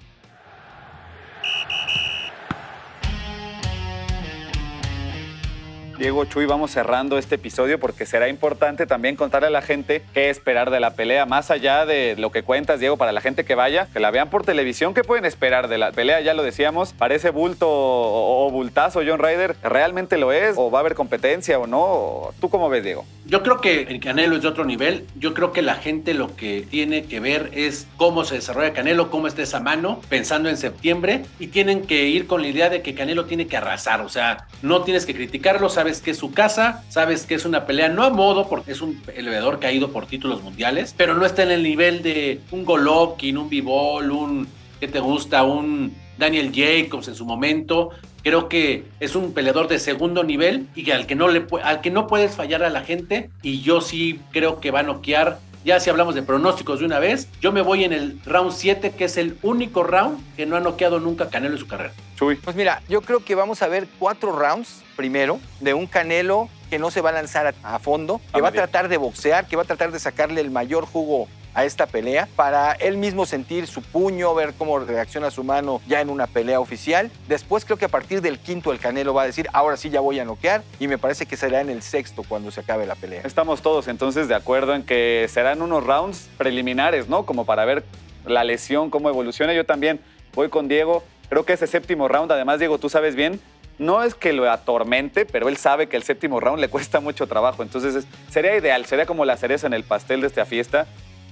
Diego 5.98 6.26
Chuy, 6.26 6.46
vamos 6.46 6.72
cerrando 6.72 7.18
este 7.18 7.36
episodio 7.36 7.80
porque 7.80 8.06
será 8.06 8.28
importante 8.28 8.86
también 8.86 9.16
contarle 9.16 9.48
a 9.48 9.52
la 9.52 9.62
gente 9.62 10.04
qué 10.14 10.30
esperar 10.30 10.70
de 10.70 10.82
la 10.82 10.92
pelea, 10.92 11.26
más 11.26 11.52
allá 11.52 11.86
de 11.86 12.16
lo 12.18 12.32
que 12.32 12.44
cuentas, 12.44 12.82
Diego, 12.82 12.98
para 12.98 13.14
la 13.14 13.22
gente 13.22 13.46
que 13.46 13.56
vaya, 13.56 13.88
que 13.94 14.02
la 14.02 14.12
vean 14.12 14.30
por 14.30 14.44
televisión, 14.44 14.94
¿qué 14.94 15.04
pueden 15.04 15.24
esperar 15.24 15.70
de 15.70 15.78
la 15.78 15.94
pelea? 15.94 16.20
Ya 16.20 16.34
lo 16.34 16.44
decíamos, 16.44 16.92
parece 16.92 17.30
bulto 17.30 17.68
o, 17.70 18.50
bultazo 18.52 19.02
John 19.08 19.20
Ryder, 19.20 19.56
¿realmente 19.64 20.18
lo 20.18 20.34
es? 20.34 20.56
¿O 20.58 20.70
va 20.70 20.80
a 20.80 20.82
haber 20.82 20.96
competencia 20.96 21.58
o 21.60 21.66
no? 21.66 22.32
¿Tú 22.42 22.50
cómo 22.50 22.68
ves, 22.70 22.84
Diego? 22.84 23.06
Yo 23.28 23.42
creo 23.42 23.60
que 23.60 23.82
el 23.84 24.00
Canelo 24.00 24.36
es 24.36 24.44
de 24.44 24.48
otro 24.48 24.66
nivel. 24.66 25.08
Yo 25.18 25.34
creo 25.34 25.52
que 25.52 25.64
la 25.64 25.76
gente 25.76 26.14
lo 26.14 26.36
que 26.36 26.62
tiene 26.62 27.06
que 27.06 27.20
ver 27.20 27.50
es 27.54 27.88
cómo 27.98 28.24
se 28.24 28.36
desarrolla 28.36 28.74
Canelo, 28.74 29.10
cómo 29.10 29.26
está 29.26 29.42
esa 29.42 29.60
mano, 29.60 30.00
pensando 30.10 30.48
en 30.48 30.58
septiembre, 30.58 31.26
y 31.40 31.48
tienen 31.48 31.88
que 31.88 32.08
ir 32.08 32.28
con 32.28 32.44
la 32.44 32.50
idea 32.50 32.70
de 32.70 32.84
que 32.84 32.94
Canelo 32.94 33.26
tiene 33.26 33.48
que 33.48 33.58
arrasar. 33.58 34.02
O 34.02 34.10
sea, 34.10 34.48
no 34.62 34.84
tienes 34.84 35.08
que 35.08 35.16
criticarlo, 35.16 35.70
sabes 35.70 36.02
que 36.02 36.12
es 36.12 36.18
su 36.18 36.34
casa, 36.34 36.84
sabes 36.90 37.26
que 37.26 37.34
es 37.34 37.46
una 37.46 37.66
pelea 37.66 37.90
no 37.90 38.04
a 38.04 38.12
modo, 38.12 38.48
porque 38.48 38.74
es 38.74 38.82
un 38.82 39.02
elevedor 39.16 39.60
que 39.60 39.66
ha 39.66 39.72
ido 39.72 39.92
por 39.92 40.06
títulos 40.06 40.44
mundiales, 40.44 40.94
pero 40.96 41.16
no 41.16 41.26
está 41.26 41.42
en 41.42 41.52
el 41.52 41.64
nivel 41.64 42.04
de 42.04 42.42
un 42.52 42.64
Golovkin, 42.64 43.40
un 43.40 43.50
Bivol, 43.50 44.12
un 44.12 44.48
que 44.80 44.88
te 44.88 45.00
gusta, 45.00 45.44
un 45.44 45.96
Daniel 46.20 46.52
Jacobs 46.54 47.08
en 47.08 47.16
su 47.16 47.26
momento. 47.26 47.90
Creo 48.26 48.50
que 48.50 48.86
es 49.00 49.16
un 49.16 49.36
peleador 49.36 49.68
de 49.68 49.78
segundo 49.78 50.24
nivel 50.24 50.68
y 50.74 50.90
al 50.90 51.06
que 51.06 51.14
no 51.14 51.28
le 51.28 51.46
al 51.62 51.82
que 51.82 51.92
no 51.92 52.08
puedes 52.08 52.34
fallar 52.34 52.64
a 52.64 52.72
la 52.72 52.82
gente 52.82 53.30
y 53.44 53.62
yo 53.62 53.82
sí 53.82 54.20
creo 54.32 54.60
que 54.60 54.72
va 54.72 54.80
a 54.80 54.84
noquear. 54.84 55.38
Ya 55.64 55.80
si 55.80 55.92
hablamos 55.92 56.16
de 56.16 56.24
pronósticos 56.24 56.80
de 56.80 56.86
una 56.88 56.98
vez, 56.98 57.28
yo 57.40 57.52
me 57.52 57.62
voy 57.62 57.84
en 57.84 57.94
el 57.94 58.20
round 58.26 58.52
7, 58.52 58.94
que 58.98 59.06
es 59.06 59.18
el 59.18 59.38
único 59.44 59.84
round 59.84 60.18
que 60.36 60.48
no 60.48 60.56
ha 60.56 60.60
noqueado 60.60 61.00
nunca 61.00 61.30
Canelo 61.30 61.54
en 61.54 61.60
su 61.60 61.68
carrera. 61.68 61.94
Pues 62.18 62.56
mira, 62.56 62.82
yo 62.90 63.02
creo 63.02 63.24
que 63.24 63.36
vamos 63.36 63.62
a 63.62 63.68
ver 63.68 63.88
cuatro 64.00 64.32
rounds 64.32 64.82
primero 64.96 65.40
de 65.60 65.76
un 65.76 65.86
Canelo 65.86 66.50
que 66.72 66.80
no 66.80 66.90
se 66.90 67.02
va 67.02 67.12
a 67.12 67.14
lanzar 67.14 67.54
a, 67.62 67.78
fondo, 67.78 68.22
que 68.34 68.42
va 68.42 68.48
a 68.48 68.52
tratar 68.52 68.90
de 68.90 68.98
boxear, 68.98 69.46
que 69.48 69.56
va 69.56 69.62
a 69.62 69.66
tratar 69.66 69.92
de 69.92 70.00
sacarle 70.00 70.42
el 70.42 70.50
mayor 70.50 70.88
jugo 70.88 71.28
a 71.56 71.64
esta 71.66 71.88
pelea 71.88 72.28
para 72.36 72.74
él 72.74 72.98
mismo 72.98 73.26
sentir 73.26 73.66
su 73.66 73.82
puño, 73.82 74.36
ver 74.36 74.54
cómo 74.58 74.78
reacciona 74.78 75.32
su 75.32 75.44
mano 75.44 75.82
ya 75.88 76.02
en 76.02 76.10
una 76.10 76.28
pelea 76.28 76.60
oficial. 76.60 77.10
Después 77.28 77.66
creo 77.66 77.78
que 77.78 77.86
a 77.86 77.90
partir 77.90 78.22
del 78.22 78.38
quinto 78.38 78.72
el 78.72 78.80
Canelo 78.80 79.14
va 79.14 79.24
a 79.24 79.26
decir, 79.26 79.48
ahora 79.54 79.78
sí 79.78 79.90
ya 79.90 80.02
voy 80.02 80.20
a 80.20 80.26
noquear 80.26 80.64
y 80.80 80.88
me 80.88 80.98
parece 80.98 81.26
que 81.26 81.38
será 81.38 81.62
en 81.62 81.70
el 81.70 81.82
sexto 81.82 82.24
cuando 82.28 82.52
se 82.52 82.60
acabe 82.60 82.86
la 82.86 82.96
pelea. 82.96 83.22
Estamos 83.24 83.62
todos 83.62 83.88
entonces 83.88 84.28
de 84.28 84.36
acuerdo 84.36 84.76
en 84.76 84.84
que 84.84 85.26
serán 85.30 85.62
unos 85.62 85.84
rounds 85.84 86.30
preliminares, 86.38 87.08
¿no? 87.08 87.26
Como 87.26 87.46
para 87.46 87.64
ver 87.64 87.84
la 88.26 88.44
lesión, 88.44 88.90
cómo 88.90 89.10
evoluciona. 89.10 89.54
Yo 89.54 89.66
también 89.66 90.02
voy 90.34 90.50
con 90.50 90.68
Diego. 90.68 91.04
Creo 91.30 91.46
que 91.46 91.54
ese 91.54 91.68
séptimo 91.68 92.08
round, 92.08 92.32
además, 92.32 92.60
Diego, 92.60 92.78
tú 92.78 92.90
sabes 92.90 93.16
bien, 93.16 93.40
no 93.78 94.04
es 94.04 94.14
que 94.14 94.34
lo 94.34 94.50
atormente, 94.50 95.26
pero 95.26 95.50
él 95.50 95.58
sabe 95.58 95.88
que 95.88 95.98
el 95.98 96.04
séptimo 96.04 96.40
round 96.40 96.60
le 96.60 96.70
cuesta 96.70 97.00
mucho 97.00 97.28
trabajo. 97.28 97.64
Entonces 97.64 98.06
sería 98.30 98.56
ideal, 98.56 98.86
sería 98.86 99.06
como 99.06 99.26
la 99.26 99.38
cereza 99.38 99.68
en 99.68 99.74
el 99.74 99.84
pastel 99.84 100.22
de 100.22 100.28
esta 100.28 100.46
fiesta 100.46 100.86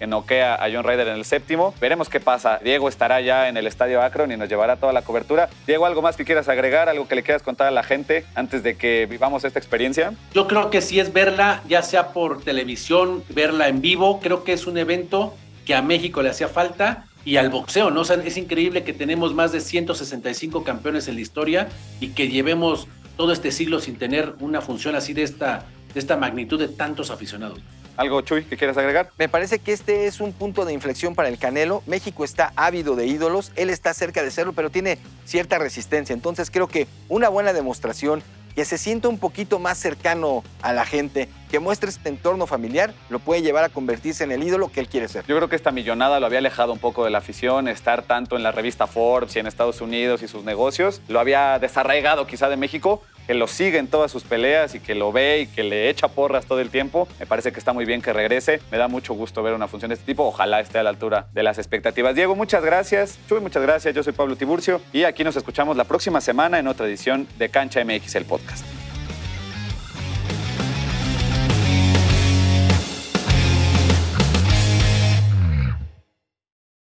que 0.03 0.07
noquea 0.07 0.55
a 0.55 0.69
John 0.69 0.83
Ryder 0.83 1.07
en 1.07 1.15
el 1.15 1.23
séptimo. 1.23 1.73
Veremos 1.79 2.09
qué 2.09 2.19
pasa. 2.19 2.59
Diego 2.61 2.89
estará 2.89 3.21
ya 3.21 3.47
en 3.47 3.55
el 3.55 3.67
estadio 3.67 4.01
Akron 4.01 4.33
y 4.33 4.35
nos 4.35 4.49
llevará 4.49 4.75
toda 4.75 4.91
la 4.91 5.03
cobertura. 5.03 5.47
Diego, 5.65 5.85
¿algo 5.85 6.01
más 6.01 6.17
que 6.17 6.25
quieras 6.25 6.49
agregar? 6.49 6.89
¿Algo 6.89 7.07
que 7.07 7.15
le 7.15 7.23
quieras 7.23 7.41
contar 7.41 7.67
a 7.67 7.71
la 7.71 7.83
gente 7.83 8.25
antes 8.35 8.63
de 8.63 8.75
que 8.75 9.07
vivamos 9.09 9.45
esta 9.45 9.59
experiencia? 9.59 10.11
Yo 10.33 10.45
creo 10.45 10.69
que 10.69 10.81
sí 10.81 10.99
es 10.99 11.13
verla, 11.13 11.61
ya 11.69 11.81
sea 11.83 12.09
por 12.09 12.43
televisión, 12.43 13.23
verla 13.29 13.69
en 13.69 13.79
vivo. 13.79 14.19
Creo 14.19 14.43
que 14.43 14.51
es 14.51 14.67
un 14.67 14.77
evento 14.77 15.33
que 15.65 15.73
a 15.73 15.81
México 15.81 16.21
le 16.21 16.31
hacía 16.31 16.49
falta 16.49 17.05
y 17.23 17.37
al 17.37 17.49
boxeo, 17.49 17.89
¿no? 17.89 18.01
Es 18.01 18.35
increíble 18.35 18.83
que 18.83 18.91
tenemos 18.91 19.33
más 19.33 19.53
de 19.53 19.61
165 19.61 20.65
campeones 20.65 21.07
en 21.07 21.15
la 21.15 21.21
historia 21.21 21.69
y 22.01 22.09
que 22.09 22.27
llevemos 22.27 22.89
todo 23.15 23.31
este 23.31 23.53
siglo 23.53 23.79
sin 23.79 23.95
tener 23.95 24.33
una 24.41 24.59
función 24.59 24.95
así 24.95 25.13
de 25.13 25.23
esta, 25.23 25.63
de 25.93 25.99
esta 26.01 26.17
magnitud 26.17 26.59
de 26.59 26.67
tantos 26.67 27.09
aficionados. 27.09 27.61
¿Algo, 27.95 28.21
Chuy, 28.21 28.43
que 28.43 28.57
quieras 28.57 28.77
agregar? 28.77 29.11
Me 29.19 29.29
parece 29.29 29.59
que 29.59 29.71
este 29.71 30.07
es 30.07 30.19
un 30.19 30.33
punto 30.33 30.65
de 30.65 30.73
inflexión 30.73 31.13
para 31.13 31.29
el 31.29 31.37
Canelo. 31.37 31.83
México 31.85 32.23
está 32.23 32.51
ávido 32.55 32.95
de 32.95 33.05
ídolos, 33.05 33.51
él 33.55 33.69
está 33.69 33.93
cerca 33.93 34.23
de 34.23 34.31
serlo, 34.31 34.53
pero 34.53 34.71
tiene 34.71 34.97
cierta 35.25 35.59
resistencia. 35.59 36.13
Entonces 36.13 36.49
creo 36.49 36.67
que 36.67 36.87
una 37.07 37.29
buena 37.29 37.53
demostración, 37.53 38.23
que 38.55 38.65
se 38.65 38.77
sienta 38.77 39.09
un 39.09 39.17
poquito 39.17 39.59
más 39.59 39.77
cercano 39.77 40.43
a 40.61 40.73
la 40.73 40.85
gente, 40.85 41.27
que 41.49 41.59
muestre 41.59 41.89
este 41.89 42.09
entorno 42.09 42.47
familiar, 42.47 42.93
lo 43.09 43.19
puede 43.19 43.41
llevar 43.41 43.63
a 43.63 43.69
convertirse 43.69 44.23
en 44.23 44.31
el 44.31 44.43
ídolo 44.43 44.71
que 44.71 44.79
él 44.79 44.87
quiere 44.87 45.07
ser. 45.07 45.25
Yo 45.27 45.35
creo 45.35 45.49
que 45.49 45.55
esta 45.55 45.71
millonada 45.71 46.19
lo 46.19 46.25
había 46.25 46.39
alejado 46.39 46.73
un 46.73 46.79
poco 46.79 47.03
de 47.03 47.11
la 47.11 47.19
afición, 47.19 47.67
estar 47.67 48.03
tanto 48.03 48.35
en 48.35 48.43
la 48.43 48.51
revista 48.51 48.87
Forbes 48.87 49.35
y 49.35 49.39
en 49.39 49.47
Estados 49.47 49.81
Unidos 49.81 50.21
y 50.23 50.27
sus 50.27 50.43
negocios, 50.43 51.01
lo 51.07 51.19
había 51.19 51.57
desarraigado 51.59 52.27
quizá 52.27 52.49
de 52.49 52.57
México, 52.57 53.03
que 53.27 53.33
lo 53.33 53.47
sigue 53.47 53.77
en 53.77 53.87
todas 53.87 54.11
sus 54.11 54.23
peleas 54.23 54.75
y 54.75 54.79
que 54.79 54.95
lo 54.95 55.11
ve 55.11 55.41
y 55.41 55.47
que 55.47 55.63
le 55.63 55.89
echa 55.89 56.07
porras 56.07 56.45
todo 56.45 56.59
el 56.59 56.69
tiempo. 56.69 57.07
Me 57.19 57.25
parece 57.25 57.51
que 57.51 57.59
está 57.59 57.73
muy 57.73 57.85
bien 57.85 58.01
que 58.01 58.13
regrese. 58.13 58.59
Me 58.71 58.77
da 58.77 58.87
mucho 58.87 59.13
gusto 59.13 59.43
ver 59.43 59.53
una 59.53 59.67
función 59.67 59.89
de 59.89 59.95
este 59.95 60.05
tipo. 60.05 60.25
Ojalá 60.25 60.59
esté 60.59 60.79
a 60.79 60.83
la 60.83 60.89
altura 60.89 61.27
de 61.33 61.43
las 61.43 61.57
expectativas. 61.57 62.15
Diego, 62.15 62.35
muchas 62.35 62.63
gracias. 62.63 63.19
Chuy, 63.27 63.39
muchas 63.39 63.63
gracias. 63.63 63.93
Yo 63.95 64.03
soy 64.03 64.13
Pablo 64.13 64.35
Tiburcio 64.35 64.81
y 64.91 65.03
aquí 65.03 65.23
nos 65.23 65.35
escuchamos 65.35 65.77
la 65.77 65.85
próxima 65.85 66.21
semana 66.21 66.59
en 66.59 66.67
otra 66.67 66.87
edición 66.87 67.27
de 67.37 67.49
Cancha 67.49 67.83
MX, 67.83 68.15
el 68.15 68.25
podcast. 68.25 68.82